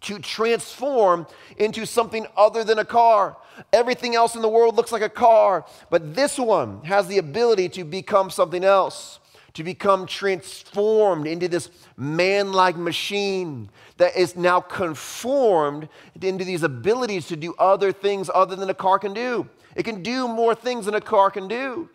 to 0.00 0.18
transform 0.18 1.28
into 1.58 1.86
something 1.86 2.26
other 2.36 2.64
than 2.64 2.80
a 2.80 2.84
car. 2.84 3.36
Everything 3.72 4.16
else 4.16 4.34
in 4.34 4.42
the 4.42 4.48
world 4.48 4.74
looks 4.74 4.90
like 4.90 5.02
a 5.02 5.08
car, 5.08 5.64
but 5.90 6.16
this 6.16 6.40
one 6.40 6.82
has 6.82 7.06
the 7.06 7.18
ability 7.18 7.68
to 7.68 7.84
become 7.84 8.30
something 8.30 8.64
else 8.64 9.20
to 9.54 9.64
become 9.64 10.06
transformed 10.06 11.26
into 11.26 11.48
this 11.48 11.70
man 11.96 12.52
like 12.52 12.76
machine 12.76 13.68
that 13.96 14.16
is 14.16 14.36
now 14.36 14.60
conformed 14.60 15.88
into 16.20 16.44
these 16.44 16.62
abilities 16.62 17.26
to 17.26 17.36
do 17.36 17.54
other 17.58 17.92
things 17.92 18.30
other 18.32 18.56
than 18.56 18.70
a 18.70 18.74
car 18.74 18.98
can 18.98 19.12
do. 19.12 19.48
It 19.74 19.82
can 19.82 20.02
do 20.02 20.28
more 20.28 20.54
things 20.54 20.86
than 20.86 20.94
a 20.94 21.00
car 21.00 21.30
can 21.30 21.48
do. 21.48 21.88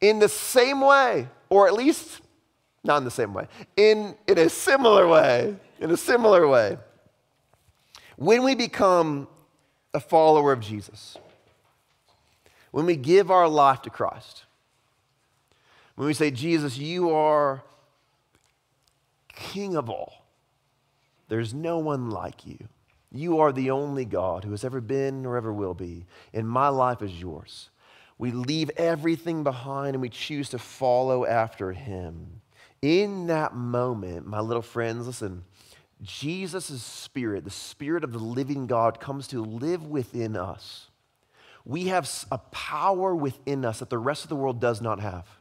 In 0.00 0.18
the 0.18 0.28
same 0.28 0.80
way, 0.80 1.28
or 1.48 1.66
at 1.66 1.74
least 1.74 2.20
not 2.82 2.98
in 2.98 3.04
the 3.04 3.10
same 3.10 3.34
way, 3.34 3.46
in, 3.76 4.14
in 4.26 4.38
a 4.38 4.48
similar 4.48 5.06
way, 5.06 5.54
in 5.80 5.90
a 5.90 5.96
similar 5.96 6.48
way. 6.48 6.78
When 8.16 8.42
we 8.42 8.54
become 8.54 9.28
a 9.92 10.00
follower 10.00 10.52
of 10.52 10.60
Jesus, 10.60 11.16
when 12.70 12.86
we 12.86 12.96
give 12.96 13.30
our 13.30 13.48
life 13.48 13.82
to 13.82 13.90
Christ, 13.90 14.44
when 16.00 16.06
we 16.06 16.14
say, 16.14 16.30
Jesus, 16.30 16.78
you 16.78 17.10
are 17.10 17.62
King 19.28 19.76
of 19.76 19.90
all, 19.90 20.24
there's 21.28 21.52
no 21.52 21.76
one 21.76 22.08
like 22.08 22.46
you. 22.46 22.56
You 23.12 23.40
are 23.40 23.52
the 23.52 23.70
only 23.70 24.06
God 24.06 24.44
who 24.44 24.52
has 24.52 24.64
ever 24.64 24.80
been 24.80 25.26
or 25.26 25.36
ever 25.36 25.52
will 25.52 25.74
be, 25.74 26.06
and 26.32 26.48
my 26.48 26.68
life 26.68 27.02
is 27.02 27.20
yours. 27.20 27.68
We 28.16 28.30
leave 28.30 28.70
everything 28.78 29.44
behind 29.44 29.94
and 29.94 30.00
we 30.00 30.08
choose 30.08 30.48
to 30.48 30.58
follow 30.58 31.26
after 31.26 31.72
him. 31.72 32.40
In 32.80 33.26
that 33.26 33.54
moment, 33.54 34.26
my 34.26 34.40
little 34.40 34.62
friends, 34.62 35.06
listen, 35.06 35.44
Jesus' 36.00 36.82
spirit, 36.82 37.44
the 37.44 37.50
spirit 37.50 38.04
of 38.04 38.12
the 38.12 38.18
living 38.18 38.66
God, 38.66 39.00
comes 39.00 39.28
to 39.28 39.44
live 39.44 39.84
within 39.84 40.34
us. 40.34 40.86
We 41.66 41.88
have 41.88 42.10
a 42.32 42.38
power 42.38 43.14
within 43.14 43.66
us 43.66 43.80
that 43.80 43.90
the 43.90 43.98
rest 43.98 44.22
of 44.22 44.30
the 44.30 44.36
world 44.36 44.62
does 44.62 44.80
not 44.80 45.00
have. 45.00 45.39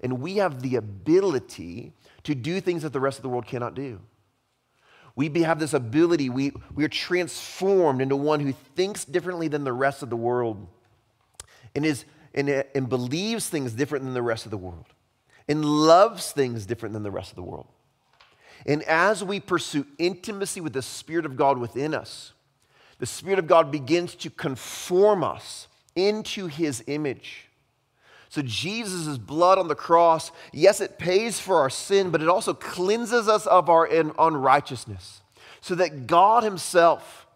And 0.00 0.20
we 0.20 0.36
have 0.36 0.62
the 0.62 0.76
ability 0.76 1.92
to 2.24 2.34
do 2.34 2.60
things 2.60 2.82
that 2.82 2.92
the 2.92 3.00
rest 3.00 3.18
of 3.18 3.22
the 3.22 3.28
world 3.28 3.46
cannot 3.46 3.74
do. 3.74 4.00
We 5.16 5.28
have 5.42 5.58
this 5.58 5.74
ability, 5.74 6.30
we, 6.30 6.52
we 6.74 6.84
are 6.84 6.88
transformed 6.88 8.00
into 8.00 8.14
one 8.14 8.38
who 8.38 8.52
thinks 8.52 9.04
differently 9.04 9.48
than 9.48 9.64
the 9.64 9.72
rest 9.72 10.02
of 10.04 10.10
the 10.10 10.16
world 10.16 10.68
and, 11.74 11.84
is, 11.84 12.04
and, 12.34 12.48
and 12.48 12.88
believes 12.88 13.48
things 13.48 13.72
different 13.72 14.04
than 14.04 14.14
the 14.14 14.22
rest 14.22 14.44
of 14.44 14.52
the 14.52 14.56
world 14.56 14.86
and 15.48 15.64
loves 15.64 16.30
things 16.30 16.66
different 16.66 16.92
than 16.92 17.02
the 17.02 17.10
rest 17.10 17.30
of 17.30 17.36
the 17.36 17.42
world. 17.42 17.66
And 18.64 18.82
as 18.84 19.24
we 19.24 19.40
pursue 19.40 19.86
intimacy 19.98 20.60
with 20.60 20.72
the 20.72 20.82
Spirit 20.82 21.26
of 21.26 21.36
God 21.36 21.58
within 21.58 21.94
us, 21.94 22.32
the 22.98 23.06
Spirit 23.06 23.38
of 23.38 23.46
God 23.46 23.72
begins 23.72 24.14
to 24.16 24.30
conform 24.30 25.24
us 25.24 25.68
into 25.96 26.46
His 26.46 26.84
image. 26.86 27.47
So, 28.28 28.42
Jesus' 28.42 29.16
blood 29.16 29.58
on 29.58 29.68
the 29.68 29.74
cross, 29.74 30.32
yes, 30.52 30.80
it 30.80 30.98
pays 30.98 31.40
for 31.40 31.56
our 31.56 31.70
sin, 31.70 32.10
but 32.10 32.20
it 32.20 32.28
also 32.28 32.52
cleanses 32.52 33.26
us 33.28 33.46
of 33.46 33.70
our 33.70 33.86
unrighteousness 33.86 35.22
so 35.60 35.74
that 35.74 36.06
God 36.06 36.44
Himself 36.44 37.26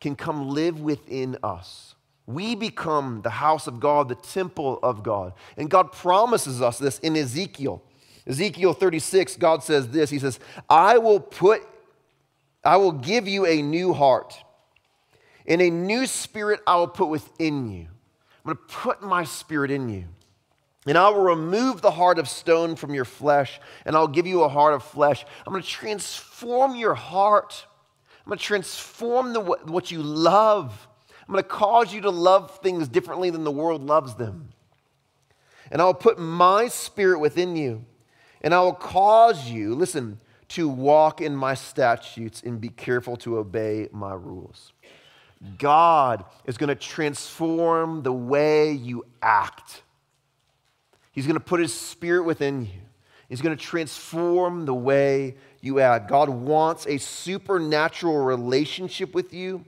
can 0.00 0.16
come 0.16 0.48
live 0.50 0.80
within 0.80 1.36
us. 1.42 1.94
We 2.26 2.54
become 2.54 3.20
the 3.22 3.30
house 3.30 3.66
of 3.66 3.80
God, 3.80 4.08
the 4.08 4.14
temple 4.14 4.78
of 4.82 5.02
God. 5.02 5.34
And 5.56 5.68
God 5.68 5.92
promises 5.92 6.62
us 6.62 6.78
this 6.78 6.98
in 7.00 7.16
Ezekiel. 7.16 7.82
Ezekiel 8.26 8.72
36, 8.72 9.36
God 9.36 9.62
says 9.62 9.88
this 9.88 10.10
He 10.10 10.18
says, 10.18 10.40
I 10.68 10.98
will 10.98 11.20
put, 11.20 11.62
I 12.64 12.78
will 12.78 12.92
give 12.92 13.28
you 13.28 13.44
a 13.46 13.60
new 13.60 13.92
heart, 13.92 14.34
and 15.46 15.60
a 15.60 15.70
new 15.70 16.06
spirit 16.06 16.60
I 16.66 16.76
will 16.76 16.88
put 16.88 17.08
within 17.08 17.70
you. 17.70 17.88
I'm 18.44 18.52
going 18.52 18.56
to 18.56 18.74
put 18.74 19.02
my 19.02 19.24
spirit 19.24 19.70
in 19.70 19.88
you. 19.88 20.04
And 20.86 20.98
I 20.98 21.08
will 21.08 21.22
remove 21.22 21.80
the 21.80 21.90
heart 21.90 22.18
of 22.18 22.28
stone 22.28 22.76
from 22.76 22.92
your 22.92 23.06
flesh, 23.06 23.58
and 23.86 23.96
I'll 23.96 24.06
give 24.06 24.26
you 24.26 24.42
a 24.42 24.48
heart 24.48 24.74
of 24.74 24.82
flesh. 24.82 25.24
I'm 25.46 25.52
going 25.52 25.62
to 25.62 25.68
transform 25.68 26.76
your 26.76 26.94
heart. 26.94 27.64
I'm 28.18 28.28
going 28.28 28.38
to 28.38 28.44
transform 28.44 29.32
the, 29.32 29.40
what 29.40 29.90
you 29.90 30.02
love. 30.02 30.88
I'm 31.26 31.32
going 31.32 31.42
to 31.42 31.48
cause 31.48 31.94
you 31.94 32.02
to 32.02 32.10
love 32.10 32.58
things 32.58 32.86
differently 32.86 33.30
than 33.30 33.44
the 33.44 33.50
world 33.50 33.82
loves 33.82 34.16
them. 34.16 34.50
And 35.70 35.80
I'll 35.80 35.94
put 35.94 36.18
my 36.18 36.68
spirit 36.68 37.18
within 37.18 37.56
you, 37.56 37.86
and 38.42 38.52
I 38.52 38.60
will 38.60 38.74
cause 38.74 39.48
you, 39.48 39.74
listen, 39.74 40.20
to 40.48 40.68
walk 40.68 41.22
in 41.22 41.34
my 41.34 41.54
statutes 41.54 42.42
and 42.44 42.60
be 42.60 42.68
careful 42.68 43.16
to 43.16 43.38
obey 43.38 43.88
my 43.90 44.12
rules. 44.12 44.73
God 45.58 46.24
is 46.44 46.56
going 46.56 46.68
to 46.68 46.74
transform 46.74 48.02
the 48.02 48.12
way 48.12 48.72
you 48.72 49.04
act. 49.22 49.82
He's 51.12 51.26
going 51.26 51.34
to 51.34 51.44
put 51.44 51.60
his 51.60 51.72
spirit 51.72 52.24
within 52.24 52.66
you. 52.66 52.80
He's 53.28 53.40
going 53.40 53.56
to 53.56 53.62
transform 53.62 54.66
the 54.66 54.74
way 54.74 55.36
you 55.60 55.80
act. 55.80 56.08
God 56.08 56.28
wants 56.28 56.86
a 56.86 56.98
supernatural 56.98 58.24
relationship 58.24 59.14
with 59.14 59.32
you 59.32 59.64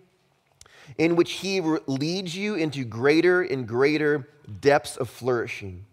in 0.99 1.17
which 1.17 1.33
he 1.33 1.61
leads 1.61 2.37
you 2.37 2.55
into 2.55 2.85
greater 2.85 3.43
and 3.43 3.67
greater 3.67 4.29
depths 4.61 4.97
of 4.97 5.11
flourishing, 5.11 5.85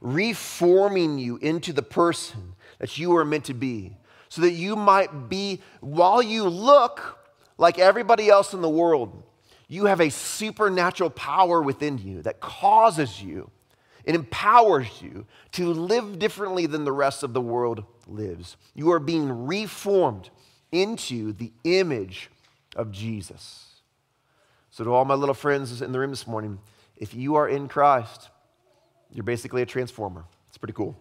reforming 0.00 1.18
you 1.18 1.38
into 1.38 1.72
the 1.72 1.82
person 1.82 2.54
that 2.78 2.98
you 2.98 3.16
are 3.16 3.24
meant 3.24 3.44
to 3.44 3.54
be, 3.54 3.96
so 4.28 4.42
that 4.42 4.52
you 4.52 4.76
might 4.76 5.28
be, 5.28 5.60
while 5.80 6.22
you 6.22 6.44
look 6.44 7.17
like 7.58 7.78
everybody 7.78 8.30
else 8.30 8.54
in 8.54 8.62
the 8.62 8.68
world, 8.68 9.22
you 9.68 9.84
have 9.84 10.00
a 10.00 10.10
supernatural 10.10 11.10
power 11.10 11.60
within 11.60 11.98
you 11.98 12.22
that 12.22 12.40
causes 12.40 13.22
you, 13.22 13.50
it 14.04 14.14
empowers 14.14 15.02
you 15.02 15.26
to 15.52 15.72
live 15.72 16.18
differently 16.18 16.64
than 16.64 16.84
the 16.84 16.92
rest 16.92 17.22
of 17.22 17.34
the 17.34 17.40
world 17.42 17.84
lives. 18.06 18.56
You 18.74 18.90
are 18.92 18.98
being 18.98 19.46
reformed 19.46 20.30
into 20.72 21.34
the 21.34 21.52
image 21.64 22.30
of 22.74 22.90
Jesus. 22.90 23.66
So, 24.70 24.84
to 24.84 24.94
all 24.94 25.04
my 25.04 25.14
little 25.14 25.34
friends 25.34 25.82
in 25.82 25.92
the 25.92 25.98
room 25.98 26.10
this 26.10 26.26
morning, 26.26 26.58
if 26.96 27.12
you 27.12 27.34
are 27.34 27.48
in 27.48 27.68
Christ, 27.68 28.30
you're 29.12 29.24
basically 29.24 29.60
a 29.60 29.66
transformer. 29.66 30.24
It's 30.48 30.58
pretty 30.58 30.74
cool. 30.74 30.96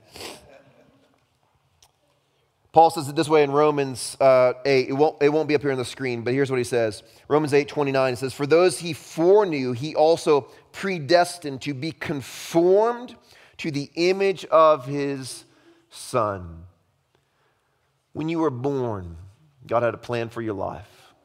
Paul 2.78 2.92
says 2.92 3.10
it 3.10 3.16
this 3.16 3.28
way 3.28 3.42
in 3.42 3.50
Romans 3.50 4.16
uh, 4.22 4.54
8. 4.64 4.90
It 4.90 4.94
won't, 4.94 5.16
it 5.20 5.30
won't 5.30 5.48
be 5.48 5.56
up 5.56 5.64
here 5.64 5.72
on 5.72 5.80
the 5.80 5.84
screen, 5.84 6.22
but 6.22 6.36
here's 6.36 6.52
what 6.52 6.60
he 6.60 6.64
says. 6.64 7.02
Romans 7.28 7.52
8, 7.52 7.68
29, 7.68 8.14
it 8.14 8.18
says, 8.18 8.36
For 8.36 8.46
those 8.46 8.78
he 8.78 8.94
foreknew, 8.94 9.72
he 9.72 9.96
also 9.96 10.42
predestined 10.74 11.64
to 11.64 11.74
be 11.74 11.92
conformed 11.92 13.16
to 13.58 13.72
the 13.72 13.90
image 13.96 14.46
of 14.46 14.86
his 14.86 15.46
son. 15.90 16.66
When 18.14 18.30
you 18.30 18.38
were 18.38 18.52
born, 18.52 19.18
God 19.66 19.82
had 19.82 19.96
a 19.96 19.98
plan 19.98 20.30
for 20.30 20.44
your 20.44 20.54
life, 20.54 21.16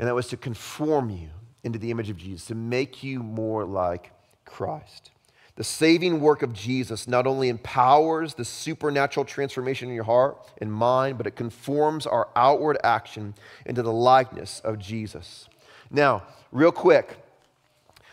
and 0.00 0.08
that 0.08 0.16
was 0.16 0.26
to 0.30 0.36
conform 0.36 1.10
you 1.10 1.28
into 1.62 1.78
the 1.78 1.92
image 1.92 2.10
of 2.10 2.16
Jesus, 2.16 2.46
to 2.46 2.56
make 2.56 3.04
you 3.04 3.22
more 3.22 3.64
like 3.64 4.10
Christ. 4.44 5.11
The 5.56 5.64
saving 5.64 6.20
work 6.20 6.42
of 6.42 6.54
Jesus 6.54 7.06
not 7.06 7.26
only 7.26 7.48
empowers 7.48 8.34
the 8.34 8.44
supernatural 8.44 9.26
transformation 9.26 9.88
in 9.88 9.94
your 9.94 10.04
heart 10.04 10.38
and 10.58 10.72
mind, 10.72 11.18
but 11.18 11.26
it 11.26 11.36
conforms 11.36 12.06
our 12.06 12.28
outward 12.34 12.78
action 12.82 13.34
into 13.66 13.82
the 13.82 13.92
likeness 13.92 14.60
of 14.60 14.78
Jesus. 14.78 15.48
Now, 15.90 16.22
real 16.52 16.72
quick, 16.72 17.18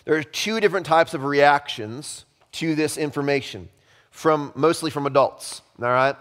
there 0.03 0.15
are 0.15 0.23
two 0.23 0.59
different 0.59 0.85
types 0.85 1.13
of 1.13 1.23
reactions 1.23 2.25
to 2.53 2.75
this 2.75 2.97
information 2.97 3.69
from 4.11 4.51
mostly 4.55 4.91
from 4.91 5.05
adults, 5.05 5.61
all 5.81 5.87
right? 5.87 6.15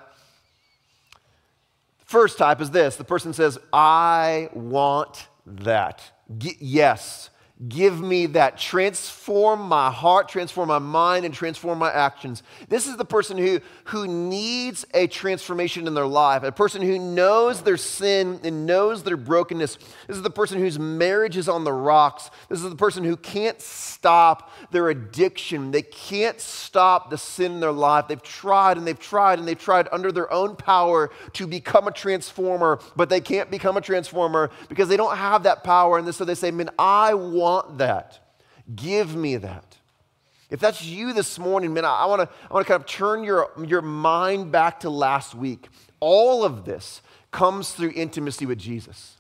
First 2.05 2.39
type 2.39 2.61
is 2.61 2.71
this 2.71 2.97
the 2.97 3.05
person 3.05 3.33
says, 3.33 3.59
I 3.73 4.51
want 4.53 5.27
that. 5.47 6.03
G- 6.37 6.57
yes, 6.61 7.31
Give 7.67 8.01
me 8.01 8.27
that. 8.27 8.57
Transform 8.57 9.63
my 9.63 9.91
heart, 9.91 10.29
transform 10.29 10.69
my 10.69 10.79
mind, 10.79 11.25
and 11.25 11.35
transform 11.35 11.81
my 11.81 11.93
actions. 11.93 12.45
This 12.69 12.87
is 12.87 12.97
the 12.97 13.05
person 13.05 13.37
who, 13.37 13.61
who 13.87 14.07
needs 14.07 14.87
a 14.95 15.09
transformation 15.09 15.89
in 15.89 15.95
their 15.95 16.07
life, 16.07 16.45
a 16.45 16.53
person 16.53 16.83
who 16.83 17.01
knows 17.01 17.63
their 17.63 17.77
sin 17.77 18.39
and 18.45 18.65
knows 18.65 19.03
their 19.03 19.17
brokenness. 19.17 19.77
This 20.07 20.17
is 20.17 20.23
the 20.23 20.31
person 20.31 20.61
whose 20.61 20.79
marriage 20.79 21.37
is 21.37 21.49
on 21.49 21.65
the 21.65 21.73
rocks. 21.73 22.31
This 22.49 22.63
is 22.63 22.71
the 22.71 22.77
person 22.77 23.03
who 23.03 23.17
can't 23.17 23.61
stop 23.61 24.53
their 24.71 24.91
addiction. 24.91 25.73
They 25.73 25.83
can't 25.83 26.41
stop 26.41 27.11
the 27.11 27.19
sin 27.19 27.55
in 27.55 27.61
their 27.61 27.73
life. 27.73 28.07
They've 28.07 28.23
tried 28.23 28.77
and 28.77 28.87
they've 28.87 28.97
tried 28.97 29.41
and 29.41 29.49
they've 29.49 29.59
tried 29.59 29.89
under 29.91 30.13
their 30.13 30.33
own 30.33 30.55
power 30.55 31.11
to 31.33 31.47
become 31.49 31.89
a 31.89 31.93
transformer, 31.93 32.79
but 32.95 33.09
they 33.09 33.21
can't 33.21 33.51
become 33.51 33.77
a 33.77 33.81
transformer 33.81 34.51
because 34.69 34.89
they 34.89 34.97
don't 34.97 35.17
have 35.17 35.43
that 35.43 35.65
power. 35.65 35.99
And 35.99 36.15
so 36.15 36.25
they 36.25 36.37
say, 36.37 36.53
Man, 36.53 36.71
I 36.79 37.15
want 37.15 37.48
want 37.49 37.79
that. 37.79 38.19
Give 38.75 39.15
me 39.15 39.37
that. 39.37 39.77
If 40.51 40.61
that's 40.61 40.85
you 40.85 41.13
this 41.13 41.39
morning, 41.39 41.75
man, 41.75 41.85
I 41.85 42.07
want 42.07 42.23
to 42.23 42.29
I 42.51 42.55
want 42.55 42.67
to 42.67 42.73
kind 42.73 42.81
of 42.83 42.87
turn 42.87 43.23
your, 43.23 43.51
your 43.67 43.83
mind 43.83 44.51
back 44.51 44.81
to 44.81 44.91
last 44.91 45.35
week. 45.35 45.69
All 46.01 46.45
of 46.45 46.65
this 46.65 47.03
comes 47.31 47.73
through 47.73 47.93
intimacy 47.95 48.47
with 48.47 48.59
Jesus. 48.59 49.17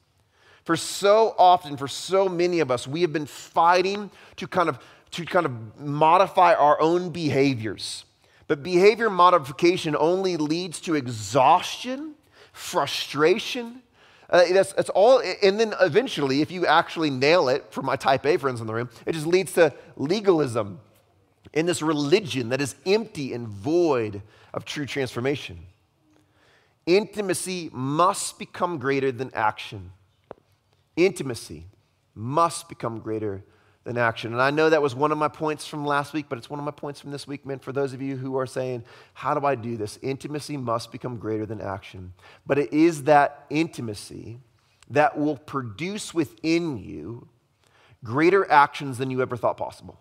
For 0.64 0.76
so 0.76 1.34
often, 1.38 1.76
for 1.76 1.88
so 1.88 2.28
many 2.28 2.60
of 2.60 2.70
us, 2.70 2.86
we 2.86 3.02
have 3.02 3.12
been 3.12 3.26
fighting 3.26 4.10
to 4.36 4.46
kind 4.46 4.68
of 4.68 4.78
to 5.12 5.24
kind 5.24 5.46
of 5.46 5.78
modify 5.78 6.54
our 6.54 6.80
own 6.80 7.10
behaviors. 7.10 8.04
But 8.46 8.62
behavior 8.62 9.10
modification 9.10 9.96
only 9.98 10.36
leads 10.36 10.80
to 10.82 10.94
exhaustion, 10.94 12.14
frustration, 12.52 13.82
uh, 14.30 14.44
that's, 14.52 14.72
that's 14.72 14.90
all. 14.90 15.22
And 15.42 15.58
then 15.58 15.74
eventually, 15.80 16.42
if 16.42 16.50
you 16.50 16.66
actually 16.66 17.10
nail 17.10 17.48
it, 17.48 17.64
for 17.70 17.82
my 17.82 17.96
type 17.96 18.26
A 18.26 18.36
friends 18.36 18.60
in 18.60 18.66
the 18.66 18.74
room, 18.74 18.90
it 19.06 19.12
just 19.12 19.26
leads 19.26 19.52
to 19.54 19.72
legalism 19.96 20.80
in 21.52 21.66
this 21.66 21.80
religion 21.80 22.50
that 22.50 22.60
is 22.60 22.74
empty 22.84 23.32
and 23.32 23.48
void 23.48 24.22
of 24.52 24.64
true 24.64 24.86
transformation. 24.86 25.58
Intimacy 26.86 27.70
must 27.72 28.38
become 28.38 28.78
greater 28.78 29.12
than 29.12 29.30
action. 29.34 29.92
Intimacy 30.96 31.66
must 32.14 32.68
become 32.68 32.98
greater 32.98 33.44
than 33.88 33.96
action. 33.96 34.34
And 34.34 34.42
I 34.42 34.50
know 34.50 34.68
that 34.68 34.82
was 34.82 34.94
one 34.94 35.12
of 35.12 35.18
my 35.18 35.28
points 35.28 35.66
from 35.66 35.86
last 35.86 36.12
week, 36.12 36.26
but 36.28 36.36
it's 36.36 36.50
one 36.50 36.60
of 36.60 36.64
my 36.64 36.70
points 36.70 37.00
from 37.00 37.10
this 37.10 37.26
week, 37.26 37.46
man. 37.46 37.58
For 37.58 37.72
those 37.72 37.94
of 37.94 38.02
you 38.02 38.18
who 38.18 38.36
are 38.36 38.46
saying, 38.46 38.84
How 39.14 39.32
do 39.32 39.46
I 39.46 39.54
do 39.54 39.78
this? 39.78 39.98
Intimacy 40.02 40.58
must 40.58 40.92
become 40.92 41.16
greater 41.16 41.46
than 41.46 41.58
action. 41.62 42.12
But 42.46 42.58
it 42.58 42.70
is 42.70 43.04
that 43.04 43.46
intimacy 43.48 44.40
that 44.90 45.18
will 45.18 45.38
produce 45.38 46.12
within 46.12 46.76
you 46.76 47.28
greater 48.04 48.48
actions 48.50 48.98
than 48.98 49.10
you 49.10 49.22
ever 49.22 49.38
thought 49.38 49.56
possible. 49.56 49.98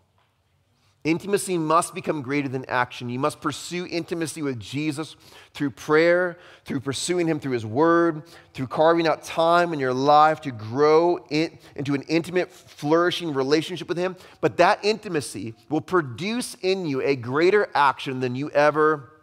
Intimacy 1.04 1.58
must 1.58 1.96
become 1.96 2.22
greater 2.22 2.50
than 2.50 2.66
action. 2.66 3.08
You 3.08 3.20
must 3.20 3.40
pursue 3.40 3.88
intimacy 3.90 4.42
with 4.42 4.60
Jesus 4.60 5.16
through 5.54 5.72
prayer, 5.72 6.38
through 6.66 6.82
pursuing 6.82 7.28
Him 7.28 7.40
through 7.40 7.54
His 7.54 7.66
Word, 7.66 8.24
through 8.54 8.68
carving 8.68 9.08
out 9.08 9.24
time 9.24 9.72
in 9.72 9.80
your 9.80 9.94
life 9.94 10.42
to 10.42 10.52
grow 10.52 11.26
in, 11.30 11.58
into 11.76 11.94
an 11.94 12.02
intimate, 12.04 12.52
flourishing 12.52 13.34
relationship 13.34 13.88
with 13.88 13.98
Him. 13.98 14.18
But 14.42 14.58
that 14.58 14.84
intimacy 14.84 15.54
will 15.70 15.82
produce 15.82 16.56
in 16.62 16.86
you 16.86 17.02
a 17.02 17.16
greater 17.16 17.70
action 17.74 18.20
than 18.20 18.36
you 18.36 18.50
ever 18.50 19.14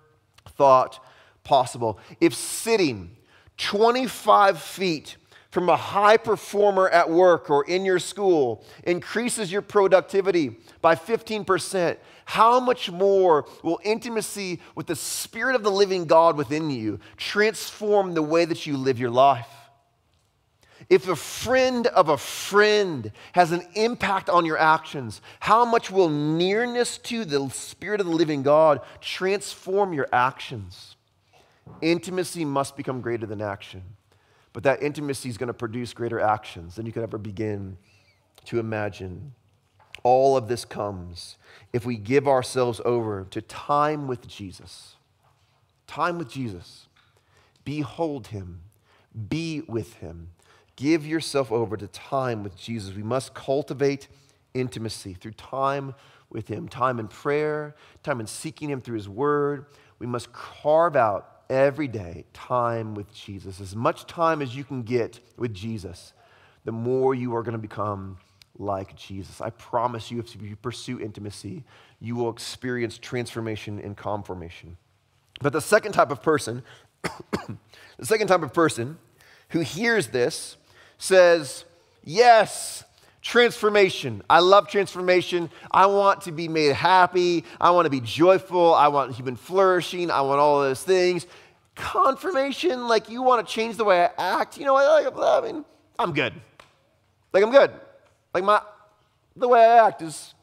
thought 0.56 1.04
possible. 1.42 1.98
If 2.20 2.34
sitting 2.34 3.16
25 3.58 4.60
feet 4.60 5.16
from 5.54 5.68
a 5.68 5.76
high 5.76 6.16
performer 6.16 6.88
at 6.88 7.08
work 7.08 7.48
or 7.48 7.62
in 7.66 7.84
your 7.84 8.00
school 8.00 8.64
increases 8.82 9.52
your 9.52 9.62
productivity 9.62 10.56
by 10.82 10.96
15%, 10.96 11.96
how 12.24 12.58
much 12.58 12.90
more 12.90 13.46
will 13.62 13.78
intimacy 13.84 14.58
with 14.74 14.88
the 14.88 14.96
Spirit 14.96 15.54
of 15.54 15.62
the 15.62 15.70
living 15.70 16.06
God 16.06 16.36
within 16.36 16.70
you 16.70 16.98
transform 17.16 18.14
the 18.14 18.22
way 18.22 18.44
that 18.44 18.66
you 18.66 18.76
live 18.76 18.98
your 18.98 19.10
life? 19.12 19.46
If 20.90 21.06
a 21.06 21.14
friend 21.14 21.86
of 21.86 22.08
a 22.08 22.18
friend 22.18 23.12
has 23.30 23.52
an 23.52 23.62
impact 23.76 24.28
on 24.28 24.44
your 24.44 24.58
actions, 24.58 25.20
how 25.38 25.64
much 25.64 25.88
will 25.88 26.08
nearness 26.08 26.98
to 26.98 27.24
the 27.24 27.48
Spirit 27.50 28.00
of 28.00 28.08
the 28.08 28.12
living 28.12 28.42
God 28.42 28.80
transform 29.00 29.92
your 29.92 30.08
actions? 30.12 30.96
Intimacy 31.80 32.44
must 32.44 32.76
become 32.76 33.00
greater 33.00 33.24
than 33.24 33.40
action. 33.40 33.84
But 34.54 34.62
that 34.62 34.82
intimacy 34.82 35.28
is 35.28 35.36
going 35.36 35.48
to 35.48 35.52
produce 35.52 35.92
greater 35.92 36.20
actions 36.20 36.76
than 36.76 36.86
you 36.86 36.92
could 36.92 37.02
ever 37.02 37.18
begin 37.18 37.76
to 38.46 38.58
imagine. 38.58 39.34
All 40.04 40.36
of 40.36 40.48
this 40.48 40.64
comes 40.64 41.36
if 41.72 41.84
we 41.84 41.96
give 41.96 42.26
ourselves 42.26 42.80
over 42.84 43.26
to 43.30 43.42
time 43.42 44.06
with 44.06 44.26
Jesus. 44.26 44.94
Time 45.86 46.18
with 46.18 46.30
Jesus. 46.30 46.86
Behold 47.64 48.28
him. 48.28 48.60
Be 49.28 49.62
with 49.66 49.94
him. 49.94 50.28
Give 50.76 51.04
yourself 51.04 51.50
over 51.50 51.76
to 51.76 51.88
time 51.88 52.42
with 52.44 52.56
Jesus. 52.56 52.94
We 52.94 53.02
must 53.02 53.34
cultivate 53.34 54.08
intimacy 54.54 55.14
through 55.14 55.32
time 55.32 55.94
with 56.30 56.46
him, 56.48 56.68
time 56.68 57.00
in 57.00 57.08
prayer, 57.08 57.74
time 58.04 58.20
in 58.20 58.26
seeking 58.26 58.70
him 58.70 58.80
through 58.80 58.96
his 58.96 59.08
word. 59.08 59.66
We 59.98 60.06
must 60.06 60.32
carve 60.32 60.94
out 60.94 61.33
every 61.48 61.88
day 61.88 62.24
time 62.32 62.94
with 62.94 63.12
Jesus. 63.12 63.60
As 63.60 63.74
much 63.74 64.06
time 64.06 64.42
as 64.42 64.56
you 64.56 64.64
can 64.64 64.82
get 64.82 65.20
with 65.36 65.54
Jesus, 65.54 66.12
the 66.64 66.72
more 66.72 67.14
you 67.14 67.34
are 67.34 67.42
going 67.42 67.52
to 67.52 67.58
become 67.58 68.18
like 68.58 68.96
Jesus. 68.96 69.40
I 69.40 69.50
promise 69.50 70.10
you, 70.10 70.20
if 70.20 70.40
you 70.40 70.56
pursue 70.56 71.00
intimacy, 71.00 71.64
you 72.00 72.14
will 72.14 72.30
experience 72.30 72.98
transformation 72.98 73.80
and 73.80 73.96
conformation. 73.96 74.76
But 75.40 75.52
the 75.52 75.60
second 75.60 75.92
type 75.92 76.10
of 76.10 76.22
person 76.22 76.62
the 77.98 78.06
second 78.06 78.28
type 78.28 78.42
of 78.42 78.52
person 78.52 78.98
who 79.50 79.60
hears 79.60 80.08
this 80.08 80.56
says, 80.98 81.64
Yes, 82.02 82.84
transformation. 83.24 84.22
I 84.28 84.40
love 84.40 84.68
transformation. 84.68 85.50
I 85.70 85.86
want 85.86 86.20
to 86.22 86.32
be 86.32 86.46
made 86.46 86.74
happy. 86.74 87.44
I 87.60 87.70
want 87.70 87.86
to 87.86 87.90
be 87.90 88.00
joyful. 88.00 88.74
I 88.74 88.88
want 88.88 89.12
human 89.14 89.34
flourishing. 89.34 90.10
I 90.10 90.20
want 90.20 90.38
all 90.38 90.60
those 90.60 90.84
things. 90.84 91.26
Conformation, 91.74 92.86
like 92.86 93.08
you 93.08 93.22
want 93.22 93.44
to 93.44 93.52
change 93.52 93.76
the 93.76 93.84
way 93.84 94.04
I 94.04 94.10
act. 94.40 94.58
You 94.58 94.66
know, 94.66 94.76
I, 94.76 95.08
I 95.08 95.40
mean, 95.40 95.64
I'm 95.98 96.12
good. 96.12 96.34
Like 97.32 97.42
I'm 97.42 97.50
good. 97.50 97.72
Like 98.32 98.44
my 98.44 98.60
the 99.34 99.48
way 99.48 99.64
I 99.64 99.88
act 99.88 100.02
is 100.02 100.34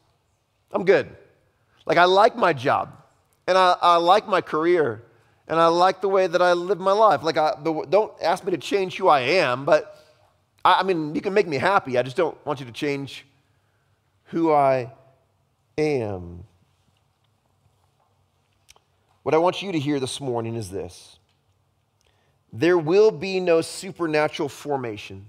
I'm 0.72 0.84
good. 0.84 1.08
Like 1.86 1.98
I 1.98 2.04
like 2.04 2.36
my 2.36 2.52
job 2.52 2.92
and 3.46 3.56
I, 3.56 3.76
I 3.80 3.96
like 3.96 4.28
my 4.28 4.40
career 4.40 5.02
and 5.48 5.58
I 5.58 5.68
like 5.68 6.00
the 6.00 6.08
way 6.08 6.26
that 6.26 6.42
I 6.42 6.52
live 6.52 6.80
my 6.80 6.92
life. 6.92 7.22
Like 7.22 7.38
I, 7.38 7.54
the, 7.62 7.86
don't 7.88 8.12
ask 8.20 8.44
me 8.44 8.50
to 8.50 8.58
change 8.58 8.96
who 8.96 9.08
I 9.08 9.20
am, 9.20 9.64
but 9.64 10.01
I, 10.64 10.80
I 10.80 10.82
mean, 10.82 11.14
you 11.14 11.20
can 11.20 11.34
make 11.34 11.46
me 11.46 11.56
happy. 11.56 11.98
I 11.98 12.02
just 12.02 12.16
don't 12.16 12.36
want 12.46 12.60
you 12.60 12.66
to 12.66 12.72
change 12.72 13.24
who 14.26 14.52
I 14.52 14.92
am. 15.76 16.44
What 19.22 19.34
I 19.34 19.38
want 19.38 19.62
you 19.62 19.72
to 19.72 19.78
hear 19.78 20.00
this 20.00 20.20
morning 20.20 20.56
is 20.56 20.70
this 20.70 21.18
there 22.52 22.76
will 22.76 23.10
be 23.10 23.40
no 23.40 23.60
supernatural 23.60 24.48
formation, 24.48 25.26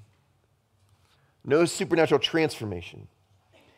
no 1.46 1.66
supernatural 1.66 2.20
transformation 2.20 3.08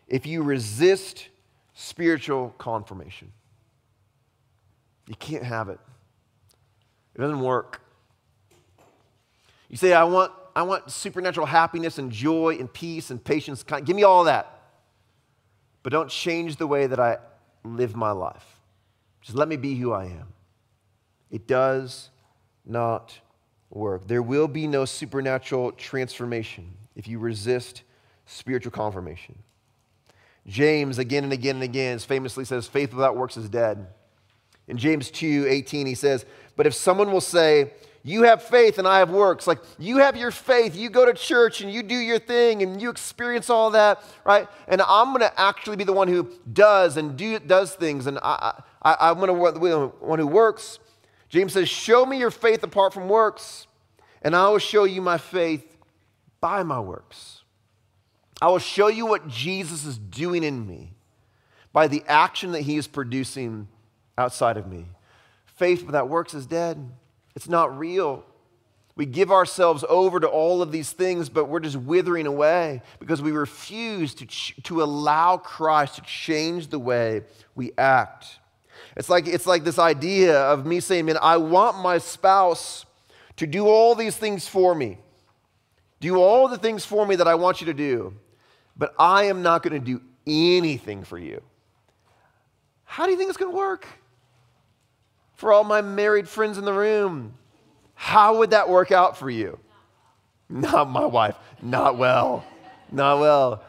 if 0.08 0.26
you 0.26 0.44
resist 0.44 1.30
spiritual 1.74 2.54
conformation. 2.58 3.32
You 5.08 5.15
can't 5.15 5.44
have 5.44 5.70
it, 5.70 5.80
it 7.15 7.22
doesn't 7.22 7.39
work. 7.39 7.82
You 9.70 9.78
say, 9.78 9.94
I 9.94 10.04
want 10.04 10.32
I 10.56 10.63
want 10.63 10.89
supernatural 10.89 11.48
happiness 11.48 11.98
and 11.98 12.12
joy 12.12 12.58
and 12.60 12.72
peace 12.72 13.12
and 13.12 13.22
patience. 13.22 13.63
Give 13.63 13.96
me 13.96 14.04
all 14.04 14.24
that. 14.24 14.52
But 15.84 15.91
don't 15.91 16.10
change 16.10 16.56
the 16.56 16.65
way 16.65 16.88
that 16.88 17.00
I 17.00 17.18
live 17.63 17.96
my 17.96 18.12
life. 18.12 18.62
Just 19.22 19.38
let 19.38 19.48
me 19.48 19.58
be 19.58 19.76
who 19.76 19.91
I 19.91 20.06
am. 20.06 20.28
It 21.30 21.48
does 21.48 22.10
not 22.65 23.20
work. 23.70 24.08
There 24.08 24.22
will 24.22 24.48
be 24.48 24.68
no 24.68 24.86
supernatural 24.86 25.74
transformation 25.74 26.74
if 26.96 27.08
you 27.08 27.20
resist 27.20 27.84
spiritual 28.26 28.72
conformation. 28.72 29.36
James, 30.48 31.00
again 31.00 31.24
and 31.24 31.34
again 31.34 31.56
and 31.56 31.63
again, 31.63 32.00
famously 32.00 32.46
says, 32.46 32.68
faith 32.68 32.94
without 32.94 33.18
works 33.18 33.36
is 33.36 33.50
dead. 33.50 33.88
In 34.68 34.78
James 34.78 35.12
2 35.12 35.46
18, 35.48 35.86
he 35.86 35.96
says, 35.96 36.26
But 36.56 36.65
if 36.65 36.74
someone 36.74 37.12
will 37.12 37.22
say, 37.22 37.74
you 38.08 38.22
have 38.22 38.44
faith 38.44 38.78
and 38.78 38.88
I 38.88 39.00
have 39.00 39.10
works. 39.10 39.48
Like 39.48 39.58
you 39.80 39.98
have 39.98 40.15
your 40.15 40.30
faith, 40.30 40.76
you 40.76 40.91
go 40.91 41.08
to 41.08 41.13
church 41.13 41.62
and 41.62 41.74
you 41.74 41.82
do 41.82 41.96
your 41.96 42.20
thing 42.20 42.62
and 42.62 42.80
you 42.80 42.91
experience 42.91 43.50
all 43.50 43.72
that, 43.72 44.00
right? 44.24 44.48
And 44.68 44.80
I'm 44.84 45.08
going 45.08 45.22
to 45.22 45.41
actually 45.41 45.78
be 45.78 45.86
the 45.86 45.91
one 45.91 46.08
who 46.08 46.30
does 46.54 46.98
and 46.98 47.18
do, 47.18 47.39
does 47.39 47.74
things, 47.74 48.06
and 48.06 48.20
I, 48.22 48.62
I, 48.84 48.96
I'm 49.00 49.15
going 49.20 49.54
to 49.54 49.60
be 49.60 49.70
the 49.70 49.88
one 49.88 50.20
who 50.20 50.28
works. 50.28 50.78
James 51.30 51.54
says, 51.54 51.68
Show 51.68 52.06
me 52.06 52.20
your 52.20 52.30
faith 52.30 52.62
apart 52.62 52.94
from 52.94 53.10
works, 53.10 53.65
and 54.22 54.36
I 54.36 54.50
will 54.50 54.60
show 54.60 54.84
you 54.84 55.02
my 55.02 55.18
faith 55.18 55.76
by 56.39 56.62
my 56.62 56.80
works. 56.80 57.41
I 58.39 58.50
will 58.50 58.60
show 58.60 58.88
you 58.88 59.08
what 59.08 59.28
Jesus 59.28 59.84
is 59.84 59.98
doing 59.98 60.44
in 60.44 60.68
me 60.68 60.94
by 61.74 61.88
the 61.88 62.04
action 62.08 62.52
that 62.52 62.62
he 62.62 62.78
is 62.78 62.86
producing 62.86 63.68
outside 64.15 64.58
of 64.58 64.68
me. 64.68 64.86
Faith 65.48 65.84
without 65.84 66.08
works 66.08 66.36
is 66.36 66.46
dead. 66.46 66.91
It's 67.36 67.50
not 67.50 67.78
real. 67.78 68.24
We 68.95 69.06
give 69.06 69.30
ourselves 69.30 69.84
over 69.89 70.21
to 70.21 70.28
all 70.28 70.62
of 70.62 70.71
these 70.71 70.91
things, 70.91 71.28
but 71.28 71.50
we're 71.50 71.60
just 71.60 71.76
withering 71.76 72.28
away 72.28 72.82
because 73.00 73.21
we 73.21 73.34
refuse 73.34 74.15
to, 74.15 74.26
ch- 74.26 74.56
to 74.63 74.82
allow 74.82 75.36
Christ 75.36 75.95
to 75.95 76.02
change 76.02 76.69
the 76.69 76.80
way 76.80 77.24
we 77.56 77.74
act. 77.78 78.39
It's 78.95 79.10
like, 79.10 79.28
it's 79.28 79.45
like 79.45 79.65
this 79.65 79.80
idea 79.80 80.39
of 80.39 80.65
me 80.65 80.80
saying, 80.80 81.06
man, 81.06 81.17
I 81.21 81.36
want 81.38 81.80
my 81.80 81.98
spouse 81.98 82.86
to 83.36 83.45
do 83.45 83.67
all 83.67 83.95
these 83.95 84.15
things 84.15 84.48
for 84.48 84.74
me, 84.74 84.98
do 86.00 86.15
all 86.15 86.48
the 86.48 86.58
things 86.58 86.86
for 86.86 87.06
me 87.06 87.17
that 87.17 87.28
I 87.28 87.36
want 87.36 87.60
you 87.60 87.65
to 87.67 87.74
do, 87.74 88.13
but 88.78 88.93
I 88.98 89.26
am 89.26 89.41
not 89.41 89.62
going 89.62 89.74
to 89.74 89.86
do 89.86 90.02
anything 90.26 91.04
for 91.04 91.17
you. 91.17 91.41
How 92.86 93.06
do 93.06 93.12
you 93.12 93.17
think 93.17 93.30
it's 93.30 93.38
going 93.38 93.52
to 93.52 93.58
work? 93.58 93.86
For 95.36 95.54
all 95.54 95.63
my 95.63 95.82
married 95.82 96.28
friends 96.28 96.58
in 96.58 96.65
the 96.65 96.74
room. 96.74 97.34
How 97.93 98.38
would 98.39 98.52
that 98.52 98.69
work 98.69 98.91
out 98.91 99.17
for 99.17 99.30
you? 99.30 99.60
Not 100.50 100.89
my 100.89 101.06
wife. 101.06 101.36
Not 101.62 101.98
well. 101.98 102.45
Not 102.91 103.19
well. 103.19 103.63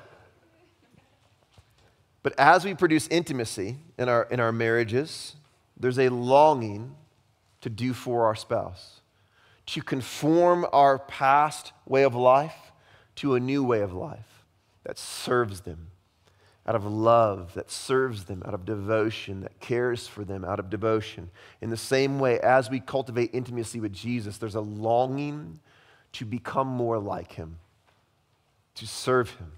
But 2.23 2.35
as 2.39 2.65
we 2.65 2.75
produce 2.75 3.07
intimacy 3.09 3.77
in 3.99 4.09
our, 4.09 4.25
in 4.25 4.41
our 4.41 4.53
marriages, 4.53 5.37
there's 5.79 5.99
a 5.99 6.09
longing 6.09 6.97
to 7.61 7.71
do 7.71 7.93
for 7.93 8.27
our 8.27 8.35
spouse, 8.35 9.01
to 9.67 9.83
conform 9.83 10.67
our 10.73 10.99
past 10.99 11.73
way 11.87 12.03
of 12.03 12.15
life 12.15 12.73
to 13.17 13.35
a 13.35 13.41
new 13.41 13.65
way 13.65 13.81
of 13.81 13.93
life 13.93 14.45
that 14.85 14.99
serves 14.99 15.63
them 15.63 15.91
out 16.67 16.75
of 16.75 16.85
love 16.85 17.55
that 17.55 17.71
serves 17.71 18.25
them, 18.25 18.43
out 18.45 18.55
of 18.55 18.65
devotion 18.65 19.41
that 19.43 19.61
cares 19.61 20.09
for 20.09 20.25
them, 20.25 20.45
out 20.45 20.59
of 20.59 20.69
devotion. 20.69 21.31
In 21.61 21.71
the 21.71 21.77
same 21.77 22.19
way, 22.19 22.41
as 22.41 22.69
we 22.69 22.81
cultivate 22.81 23.31
intimacy 23.33 23.79
with 23.79 23.93
Jesus, 23.93 24.39
there's 24.39 24.57
a 24.57 24.61
longing 24.61 25.61
to 26.13 26.25
become 26.25 26.67
more 26.67 26.99
like 26.99 27.33
him, 27.33 27.59
to 28.75 28.87
serve 28.87 29.31
him, 29.31 29.53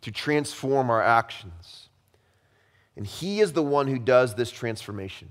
to 0.00 0.10
transform 0.10 0.90
our 0.90 1.02
actions. 1.02 1.88
And 2.96 3.06
he 3.06 3.40
is 3.40 3.52
the 3.52 3.62
one 3.62 3.86
who 3.86 3.98
does 3.98 4.34
this 4.34 4.50
transformation. 4.50 5.28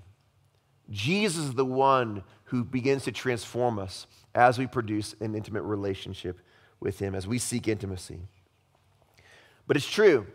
Jesus 0.89 1.45
is 1.45 1.53
the 1.53 1.65
one 1.65 2.23
who 2.45 2.63
begins 2.63 3.03
to 3.03 3.11
transform 3.11 3.79
us 3.79 4.07
as 4.33 4.57
we 4.57 4.65
produce 4.65 5.13
an 5.19 5.35
intimate 5.35 5.63
relationship 5.63 6.39
with 6.79 6.99
him, 6.99 7.15
as 7.15 7.27
we 7.27 7.37
seek 7.37 7.67
intimacy. 7.67 8.19
But 9.71 9.77
it's 9.77 9.89
true. 9.89 10.27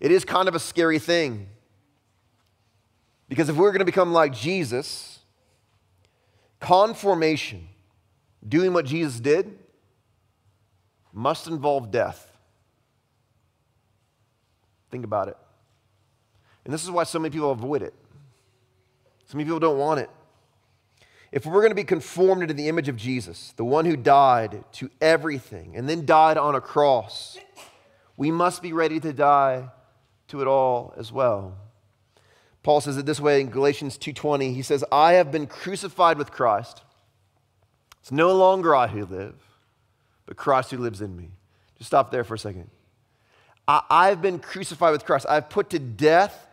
It 0.00 0.10
is 0.10 0.24
kind 0.24 0.48
of 0.48 0.54
a 0.54 0.58
scary 0.58 0.98
thing. 0.98 1.46
Because 3.28 3.50
if 3.50 3.56
we're 3.56 3.68
going 3.68 3.80
to 3.80 3.84
become 3.84 4.14
like 4.14 4.32
Jesus, 4.32 5.18
conformation, 6.58 7.68
doing 8.48 8.72
what 8.72 8.86
Jesus 8.86 9.20
did, 9.20 9.58
must 11.12 11.48
involve 11.48 11.90
death. 11.90 12.34
Think 14.90 15.04
about 15.04 15.28
it. 15.28 15.36
And 16.64 16.72
this 16.72 16.82
is 16.82 16.90
why 16.90 17.04
so 17.04 17.18
many 17.18 17.30
people 17.30 17.50
avoid 17.50 17.82
it. 17.82 17.92
So 19.26 19.36
many 19.36 19.44
people 19.44 19.60
don't 19.60 19.76
want 19.76 20.00
it. 20.00 20.08
If 21.30 21.44
we're 21.44 21.60
going 21.60 21.72
to 21.72 21.74
be 21.74 21.84
conformed 21.84 22.40
into 22.40 22.54
the 22.54 22.70
image 22.70 22.88
of 22.88 22.96
Jesus, 22.96 23.52
the 23.58 23.66
one 23.66 23.84
who 23.84 23.98
died 23.98 24.64
to 24.72 24.90
everything 25.02 25.76
and 25.76 25.86
then 25.86 26.06
died 26.06 26.38
on 26.38 26.54
a 26.54 26.60
cross, 26.62 27.36
we 28.16 28.30
must 28.30 28.62
be 28.62 28.72
ready 28.72 29.00
to 29.00 29.12
die 29.12 29.68
to 30.28 30.40
it 30.40 30.46
all 30.46 30.94
as 30.96 31.12
well. 31.12 31.56
Paul 32.62 32.80
says 32.80 32.96
it 32.96 33.06
this 33.06 33.20
way 33.20 33.40
in 33.40 33.50
Galatians 33.50 33.98
2:20. 33.98 34.54
He 34.54 34.62
says, 34.62 34.84
"I 34.90 35.14
have 35.14 35.30
been 35.30 35.46
crucified 35.46 36.16
with 36.16 36.32
Christ. 36.32 36.82
It's 38.00 38.12
no 38.12 38.32
longer 38.32 38.74
I 38.74 38.86
who 38.86 39.04
live, 39.04 39.34
but 40.26 40.36
Christ 40.36 40.70
who 40.70 40.78
lives 40.78 41.00
in 41.00 41.16
me." 41.16 41.30
Just 41.76 41.88
stop 41.88 42.10
there 42.10 42.24
for 42.24 42.34
a 42.34 42.38
second. 42.38 42.70
I, 43.66 44.08
have 44.08 44.20
been 44.20 44.38
crucified 44.38 44.92
with 44.92 45.06
Christ. 45.06 45.24
I've 45.28 45.48
put 45.48 45.70
to 45.70 45.78
death 45.78 46.46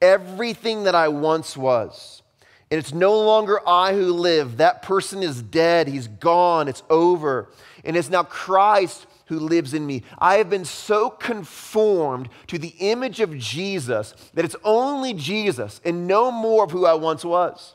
everything 0.00 0.84
that 0.84 0.94
I 0.94 1.08
once 1.08 1.56
was. 1.56 2.22
And 2.70 2.78
it's 2.78 2.92
no 2.92 3.18
longer 3.18 3.60
I 3.66 3.94
who 3.94 4.12
live. 4.12 4.58
That 4.58 4.82
person 4.82 5.22
is 5.22 5.42
dead. 5.42 5.88
He's 5.88 6.06
gone. 6.06 6.68
It's 6.68 6.82
over. 6.88 7.50
And 7.84 7.96
it's 7.96 8.10
now 8.10 8.22
Christ 8.22 9.06
who 9.28 9.38
lives 9.38 9.74
in 9.74 9.86
me. 9.86 10.02
I 10.18 10.36
have 10.36 10.50
been 10.50 10.64
so 10.64 11.10
conformed 11.10 12.28
to 12.48 12.58
the 12.58 12.74
image 12.78 13.20
of 13.20 13.36
Jesus 13.38 14.14
that 14.34 14.44
it's 14.44 14.56
only 14.64 15.14
Jesus 15.14 15.80
and 15.84 16.06
no 16.06 16.30
more 16.30 16.64
of 16.64 16.70
who 16.70 16.86
I 16.86 16.94
once 16.94 17.24
was. 17.24 17.74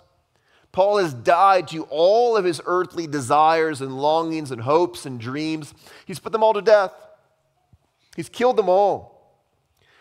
Paul 0.71 0.97
has 0.97 1.13
died 1.13 1.67
to 1.69 1.83
all 1.89 2.35
of 2.35 2.45
his 2.45 2.59
earthly 2.65 3.05
desires 3.05 3.81
and 3.81 3.95
longings 3.95 4.49
and 4.51 4.61
hopes 4.61 5.05
and 5.05 5.19
dreams. 5.19 5.73
He's 6.05 6.19
put 6.19 6.31
them 6.31 6.43
all 6.43 6.53
to 6.53 6.61
death. 6.61 6.91
He's 8.15 8.29
killed 8.29 8.57
them 8.57 8.69
all 8.69 9.12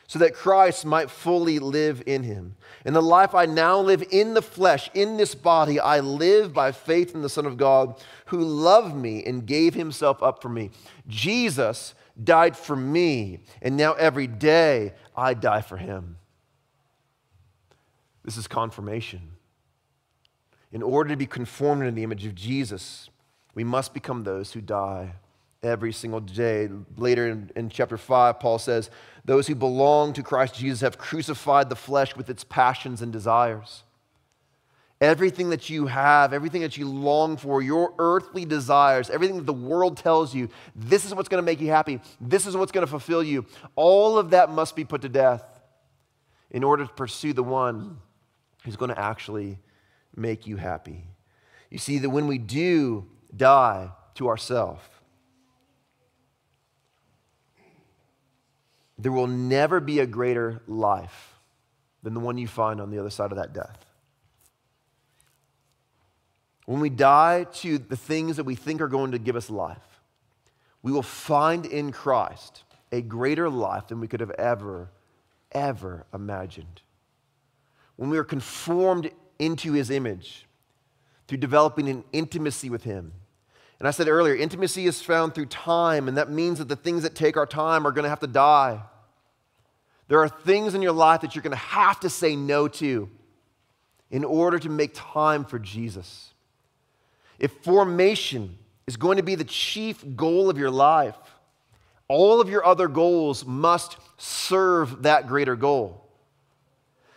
so 0.07 0.19
that 0.19 0.35
Christ 0.35 0.85
might 0.85 1.11
fully 1.11 1.59
live 1.59 2.03
in 2.07 2.23
him. 2.23 2.57
In 2.85 2.95
the 2.95 3.03
life 3.03 3.35
I 3.35 3.47
now 3.47 3.79
live 3.79 4.05
in 4.11 4.35
the 4.35 4.43
flesh, 4.43 4.91
in 4.95 5.17
this 5.17 5.35
body, 5.35 5.81
I 5.81 6.01
live 6.01 6.53
by 6.53 6.73
faith 6.73 7.15
in 7.15 7.23
the 7.23 7.29
Son 7.29 7.47
of 7.47 7.57
God 7.57 8.03
who 8.27 8.39
loved 8.39 8.95
me 8.95 9.25
and 9.25 9.47
gave 9.47 9.75
himself 9.75 10.23
up 10.23 10.43
for 10.43 10.49
me. 10.49 10.71
Jesus 11.09 11.95
died 12.23 12.57
for 12.57 12.77
me, 12.77 13.41
and 13.61 13.77
now 13.77 13.93
every 13.95 14.27
day 14.27 14.93
I 15.17 15.35
die 15.35 15.63
for 15.63 15.77
him. 15.77 16.17
This 18.25 18.37
is 18.37 18.47
conformation. 18.47 19.33
In 20.73 20.83
order 20.83 21.11
to 21.11 21.17
be 21.17 21.27
conformed 21.27 21.83
to 21.85 21.91
the 21.91 22.03
image 22.03 22.25
of 22.25 22.35
Jesus, 22.35 23.11
we 23.55 23.65
must 23.65 23.93
become 23.93 24.25
those 24.25 24.53
who 24.53 24.61
die 24.61 25.15
every 25.63 25.93
single 25.93 26.21
day. 26.21 26.69
Later 26.97 27.29
in, 27.29 27.51
in, 27.55 27.69
chapter 27.69 27.97
5, 27.97 28.41
Paul 28.41 28.59
says, 28.59 28.91
Those 29.25 29.47
who 29.47 29.55
belong 29.55 30.13
to 30.15 30.23
Christ 30.23 30.57
Jesus 30.57 30.81
have 30.81 30.99
crucified 30.99 31.69
the 31.69 31.77
flesh 31.77 32.17
with 32.17 32.29
its 32.29 32.45
passions 32.45 33.03
and 33.03 33.13
desires. 33.13 33.85
Everything 35.01 35.51
that 35.51 35.69
you 35.69 35.87
have, 35.87 36.33
everything 36.33 36.63
that 36.63 36.77
you 36.77 36.89
long 36.89 37.37
for, 37.37 37.61
your 37.61 37.93
earthly 37.99 38.45
desires, 38.45 39.11
everything 39.11 39.37
that 39.37 39.47
the 39.47 39.53
world 39.53 39.97
tells 39.97 40.35
you, 40.35 40.49
this 40.77 41.05
is 41.05 41.15
what's 41.15 41.29
going 41.29 41.43
to 41.43 41.47
make 41.47 41.61
you 41.61 41.69
happy, 41.69 42.01
this 42.21 42.47
is 42.47 42.57
what's 42.57 42.71
going 42.71 42.87
to 42.87 42.91
fulfill 42.91 43.23
you, 43.23 43.45
all 43.75 44.17
of 44.17 44.31
that 44.31 44.51
must 44.51 44.77
be 44.77 44.85
put 44.85 45.03
to 45.03 45.09
death 45.09 45.45
in 46.53 46.63
order 46.63 46.87
to 46.87 46.93
pursue 46.93 47.33
the 47.33 47.43
one 47.43 47.99
who's 48.65 48.77
going 48.77 48.91
to 48.91 48.99
actually 48.99 49.59
make 50.15 50.47
you 50.47 50.57
happy. 50.57 51.05
You 51.71 51.79
see, 51.79 51.99
that 51.99 52.11
when 52.11 52.27
we 52.27 52.39
do 52.39 53.07
die 53.37 53.91
to 54.15 54.29
ourselves, 54.29 54.83
there 59.03 59.13
will 59.13 59.27
never 59.27 59.81
be 59.81 59.99
a 59.99 60.07
greater 60.07 60.63
life 60.67 61.35
than 62.03 62.15
the 62.15 62.21
one 62.21 62.39
you 62.39 62.47
find 62.47 62.81
on 62.81 62.91
the 62.91 62.99
other 62.99 63.11
side 63.11 63.33
of 63.33 63.39
that 63.39 63.53
death. 63.53 63.85
When 66.67 66.81
we 66.81 66.91
die 66.91 67.45
to 67.55 67.79
the 67.79 67.97
things 67.97 68.37
that 68.37 68.45
we 68.45 68.55
think 68.55 68.81
are 68.81 68.89
going 68.89 69.13
to 69.13 69.19
give 69.19 69.35
us 69.35 69.51
life, 69.51 70.01
we 70.83 70.93
will 70.93 71.03
find 71.03 71.67
in 71.67 71.93
Christ 71.93 72.65
a 72.93 73.03
greater 73.03 73.51
life 73.51 73.89
than 73.89 74.01
we 74.01 74.09
could 74.09 74.21
have 74.21 74.31
ever, 74.33 74.91
ever 75.51 76.07
imagined. 76.15 76.83
When 77.97 78.11
we 78.11 78.19
are 78.19 78.25
conformed 78.25 79.11
into 79.39 79.73
his 79.73 79.91
image 79.91 80.47
through 81.27 81.39
developing 81.39 81.89
an 81.89 82.05
intimacy 82.13 82.71
with 82.71 82.85
him. 82.85 83.13
And 83.79 83.89
I 83.89 83.91
said 83.91 84.07
earlier, 84.07 84.37
intimacy 84.37 84.87
is 84.87 85.03
found 85.03 85.35
through 85.35 85.47
time, 85.47 86.07
and 86.07 86.17
that 86.17 86.31
means 86.31 86.59
that 86.59 86.69
the 86.69 86.77
things 86.77 87.03
that 87.03 87.17
take 87.17 87.37
our 87.37 87.47
time 87.47 87.87
are 87.87 87.91
going 87.91 88.05
to 88.05 88.09
have 88.09 88.21
to 88.21 88.29
die. 88.29 88.81
There 90.13 90.21
are 90.21 90.29
things 90.29 90.75
in 90.75 90.83
your 90.83 90.93
life 90.93 91.23
that 91.23 91.35
you're 91.35 91.43
going 91.43 91.53
to 91.53 91.57
have 91.57 91.99
to 92.01 92.11
say 92.11 92.37
no 92.37 92.69
to 92.69 93.09
in 94.11 94.25
order 94.25 94.59
to 94.59 94.69
make 94.69 94.91
time 94.93 95.43
for 95.43 95.59
Jesus. 95.59 96.35
If 97.39 97.51
formation 97.63 98.59
is 98.87 98.99
going 98.99 99.17
to 99.17 99.23
be 99.23 99.37
the 99.37 99.45
chief 99.45 100.05
goal 100.15 100.51
of 100.51 100.59
your 100.59 100.71
life, 100.71 101.17
all 102.09 102.43
of 102.43 102.51
your 102.51 102.63
other 102.63 102.89
goals 102.89 103.47
must 103.47 103.97
serve 104.19 105.05
that 105.05 105.29
greater 105.29 105.57
goal. 105.57 106.07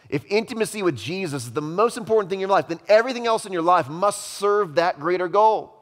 If 0.07 0.23
intimacy 0.31 0.81
with 0.81 0.95
Jesus 0.95 1.47
is 1.47 1.51
the 1.51 1.61
most 1.61 1.97
important 1.97 2.29
thing 2.29 2.37
in 2.37 2.47
your 2.47 2.49
life, 2.49 2.69
then 2.69 2.79
everything 2.87 3.27
else 3.27 3.45
in 3.45 3.51
your 3.51 3.61
life 3.61 3.89
must 3.89 4.35
serve 4.37 4.75
that 4.75 5.01
greater 5.01 5.27
goal. 5.27 5.75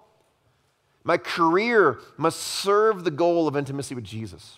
My 1.03 1.17
career 1.17 1.99
must 2.17 2.39
serve 2.39 3.03
the 3.03 3.11
goal 3.11 3.47
of 3.47 3.55
intimacy 3.55 3.93
with 3.93 4.03
Jesus. 4.03 4.57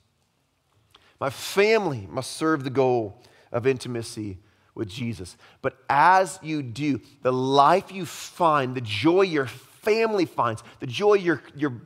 My 1.19 1.30
family 1.30 2.08
must 2.10 2.32
serve 2.32 2.63
the 2.63 2.69
goal 2.69 3.21
of 3.51 3.65
intimacy 3.65 4.38
with 4.73 4.89
Jesus. 4.89 5.38
But 5.62 5.78
as 5.89 6.38
you 6.41 6.62
do, 6.62 6.99
the 7.21 7.32
life 7.32 7.91
you 7.91 8.06
find, 8.06 8.75
the 8.75 8.82
joy 8.82 9.21
your 9.21 9.47
family 9.47 10.25
finds, 10.25 10.63
the 10.80 10.88
joy 10.88 11.13
your, 11.13 11.41
your 11.56 11.82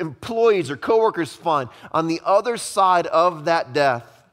employees 0.00 0.70
or 0.70 0.76
coworkers 0.76 1.32
find 1.32 1.68
on 1.92 2.08
the 2.08 2.20
other 2.24 2.56
side 2.56 3.06
of 3.06 3.44
that 3.44 3.72
death 3.72 4.24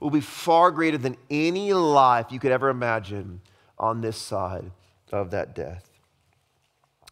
will 0.00 0.10
be 0.10 0.20
far 0.20 0.70
greater 0.70 0.98
than 0.98 1.16
any 1.30 1.72
life 1.72 2.26
you 2.30 2.38
could 2.38 2.52
ever 2.52 2.68
imagine 2.68 3.40
on 3.78 4.00
this 4.00 4.16
side 4.16 4.70
of 5.12 5.30
that 5.30 5.54
death. 5.54 5.88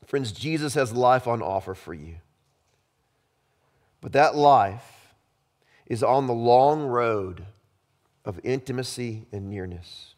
Friends, 0.06 0.32
Jesus 0.32 0.74
has 0.74 0.92
life 0.92 1.26
on 1.26 1.42
offer 1.42 1.74
for 1.74 1.94
you. 1.94 2.16
But 4.00 4.12
that 4.12 4.36
life 4.36 4.95
is 5.86 6.02
on 6.02 6.26
the 6.26 6.34
long 6.34 6.84
road 6.84 7.46
of 8.24 8.40
intimacy 8.42 9.26
and 9.32 9.48
nearness, 9.48 10.14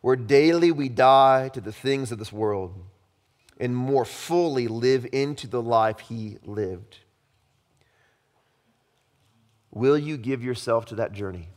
where 0.00 0.16
daily 0.16 0.70
we 0.70 0.88
die 0.88 1.48
to 1.48 1.60
the 1.60 1.72
things 1.72 2.12
of 2.12 2.18
this 2.18 2.32
world 2.32 2.74
and 3.58 3.74
more 3.74 4.04
fully 4.04 4.68
live 4.68 5.06
into 5.12 5.46
the 5.46 5.62
life 5.62 5.98
he 6.00 6.38
lived. 6.44 6.98
Will 9.70 9.98
you 9.98 10.16
give 10.16 10.42
yourself 10.42 10.86
to 10.86 10.94
that 10.96 11.12
journey? 11.12 11.48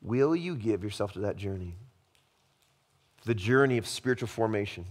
Will 0.00 0.34
you 0.34 0.56
give 0.56 0.82
yourself 0.82 1.12
to 1.12 1.20
that 1.20 1.36
journey? 1.36 1.76
The 3.24 3.34
journey 3.34 3.78
of 3.78 3.86
spiritual 3.86 4.26
formation. 4.26 4.84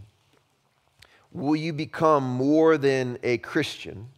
Will 1.31 1.55
you 1.55 1.73
become 1.73 2.23
more 2.23 2.77
than 2.77 3.17
a 3.23 3.37
Christian? 3.37 4.09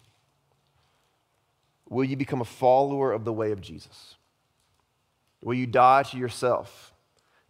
Will 1.90 2.04
you 2.04 2.16
become 2.16 2.42
a 2.42 2.46
follower 2.46 3.12
of 3.12 3.24
the 3.24 3.34
way 3.34 3.52
of 3.52 3.62
Jesus? 3.62 4.16
Will 5.42 5.54
you 5.54 5.68
die 5.68 6.04
to 6.04 6.18
yourself? 6.18 6.94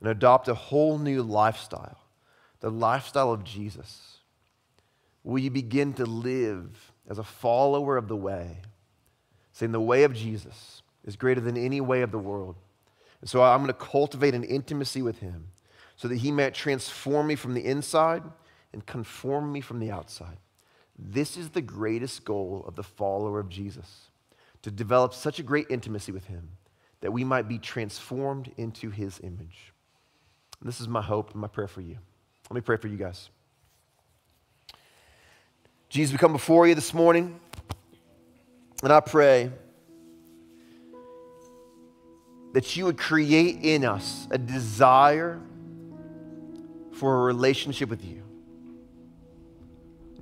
and 0.04 0.12
adopt 0.12 0.49
a 0.49 0.54
whole 0.54 0.97
new 0.97 1.23
lifestyle, 1.23 1.97
the 2.60 2.69
lifestyle 2.69 3.32
of 3.32 3.45
Jesus? 3.45 4.17
Will 5.23 5.39
you 5.39 5.49
begin 5.49 5.93
to 5.93 6.06
live 6.06 6.91
as 7.10 7.17
a 7.17 7.23
follower 7.23 7.95
of 7.95 8.10
the 8.10 8.15
way, 8.15 8.58
saying 9.54 9.71
the 9.71 9.80
way 9.80 10.04
of 10.04 10.13
Jesus 10.13 10.82
is 11.06 11.15
greater 11.15 11.39
than 11.39 11.56
any 11.56 11.80
way 11.80 12.02
of 12.02 12.12
the 12.12 12.19
world? 12.19 12.58
And 13.21 13.30
so 13.30 13.41
I'm 13.41 13.60
going 13.60 13.67
to 13.67 13.73
cultivate 13.73 14.36
an 14.36 14.43
intimacy 14.43 15.02
with 15.02 15.19
him 15.19 15.47
so 15.95 16.10
that 16.10 16.17
he 16.17 16.34
might 16.34 16.54
transform 16.54 17.28
me 17.28 17.36
from 17.36 17.54
the 17.54 17.65
inside 17.65 18.23
and 18.73 18.86
conform 18.86 19.51
me 19.51 19.62
from 19.62 19.79
the 19.79 19.91
outside. 19.91 20.38
This 20.97 21.38
is 21.38 21.49
the 21.49 21.62
greatest 21.62 22.25
goal 22.25 22.65
of 22.67 22.75
the 22.75 22.83
follower 22.83 23.39
of 23.39 23.49
Jesus 23.49 24.09
to 24.62 24.71
develop 24.71 25.13
such 25.13 25.39
a 25.39 25.43
great 25.43 25.67
intimacy 25.69 26.12
with 26.12 26.25
him 26.25 26.49
that 27.01 27.12
we 27.12 27.23
might 27.23 27.47
be 27.47 27.57
transformed 27.57 28.51
into 28.57 28.89
his 28.89 29.19
image. 29.23 29.73
And 30.59 30.67
this 30.67 30.79
is 30.79 30.88
my 30.88 31.01
hope 31.01 31.31
and 31.31 31.41
my 31.41 31.47
prayer 31.47 31.67
for 31.67 31.81
you. 31.81 31.97
Let 32.49 32.55
me 32.55 32.62
pray 32.62 32.77
for 32.77 32.88
you 32.88 32.97
guys. 32.97 33.29
Jesus, 35.89 36.12
we 36.12 36.17
come 36.17 36.31
before 36.31 36.67
you 36.67 36.73
this 36.73 36.93
morning, 36.93 37.39
and 38.81 38.91
I 38.91 38.99
pray 38.99 39.51
that 42.53 42.75
you 42.75 42.86
would 42.86 42.97
create 42.97 43.59
in 43.63 43.83
us 43.83 44.27
a 44.31 44.38
desire 44.38 45.39
for 46.93 47.21
a 47.21 47.23
relationship 47.23 47.89
with 47.89 48.03
you. 48.05 48.22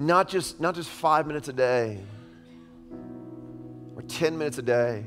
Not 0.01 0.27
just, 0.27 0.59
not 0.59 0.73
just 0.73 0.89
five 0.89 1.27
minutes 1.27 1.47
a 1.47 1.53
day 1.53 1.99
or 3.95 4.01
10 4.01 4.37
minutes 4.37 4.57
a 4.57 4.63
day 4.63 5.05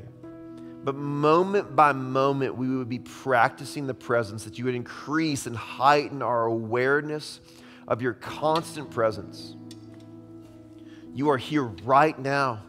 but 0.85 0.95
moment 0.95 1.75
by 1.75 1.93
moment, 1.93 2.55
we 2.55 2.69
would 2.69 2.87
be 2.87 2.99
practicing 2.99 3.87
the 3.87 3.93
presence, 3.95 4.43
that 4.43 4.59
you 4.59 4.65
would 4.65 4.75
increase 4.75 5.47
and 5.47 5.57
heighten 5.57 6.21
our 6.21 6.45
awareness 6.45 7.39
of 7.87 8.03
your 8.03 8.13
constant 8.13 8.91
presence. 8.91 9.55
You 11.11 11.31
are 11.31 11.39
here 11.39 11.63
right 11.63 12.17
now. 12.17 12.61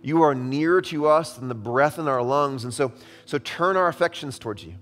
You 0.00 0.22
are 0.22 0.32
nearer 0.32 0.80
to 0.82 1.08
us 1.08 1.34
than 1.34 1.48
the 1.48 1.56
breath 1.56 1.98
in 1.98 2.06
our 2.06 2.22
lungs. 2.22 2.62
And 2.62 2.72
so, 2.72 2.92
so 3.24 3.38
turn 3.38 3.76
our 3.76 3.88
affections 3.88 4.38
towards 4.38 4.62
you. 4.62 4.74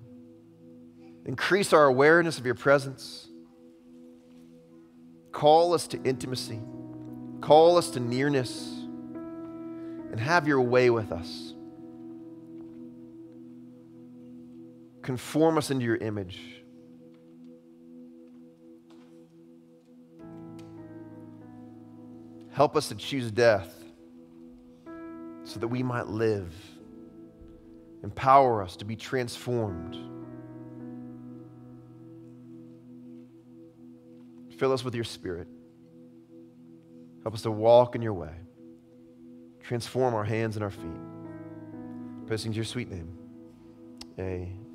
Increase 1.25 1.73
our 1.73 1.87
awareness 1.87 2.39
of 2.39 2.45
your 2.45 2.55
presence. 2.55 3.26
Call 5.37 5.75
us 5.75 5.87
to 5.89 6.03
intimacy. 6.03 6.59
Call 7.43 7.77
us 7.77 7.91
to 7.91 8.01
nearness. 8.01 8.73
And 10.11 10.19
have 10.19 10.49
your 10.49 10.63
way 10.63 10.89
with 10.89 11.13
us. 11.13 11.53
Conform 15.03 15.59
us 15.59 15.71
into 15.71 15.85
your 15.85 15.97
image. 15.97 16.41
Help 22.51 22.75
us 22.75 22.89
to 22.89 22.95
choose 22.95 23.31
death 23.31 23.75
so 25.45 25.61
that 25.61 25.69
we 25.69 25.83
might 25.83 26.07
live. 26.07 26.51
Empower 28.03 28.63
us 28.63 28.75
to 28.77 28.87
be 28.87 28.97
transformed. 28.97 30.16
Fill 34.59 34.73
us 34.73 34.85
with 34.85 34.95
your 34.95 35.05
spirit. 35.05 35.49
Help 37.23 37.35
us 37.35 37.43
to 37.43 37.51
walk 37.51 37.95
in 37.95 38.03
your 38.03 38.15
way. 38.15 38.35
Transform 39.63 40.15
our 40.15 40.25
hands 40.25 40.57
and 40.57 40.63
our 40.63 40.71
feet. 40.71 42.27
Pressing 42.27 42.53
your 42.53 42.65
sweet 42.65 42.91
name. 42.91 43.17
Amen. 44.19 44.66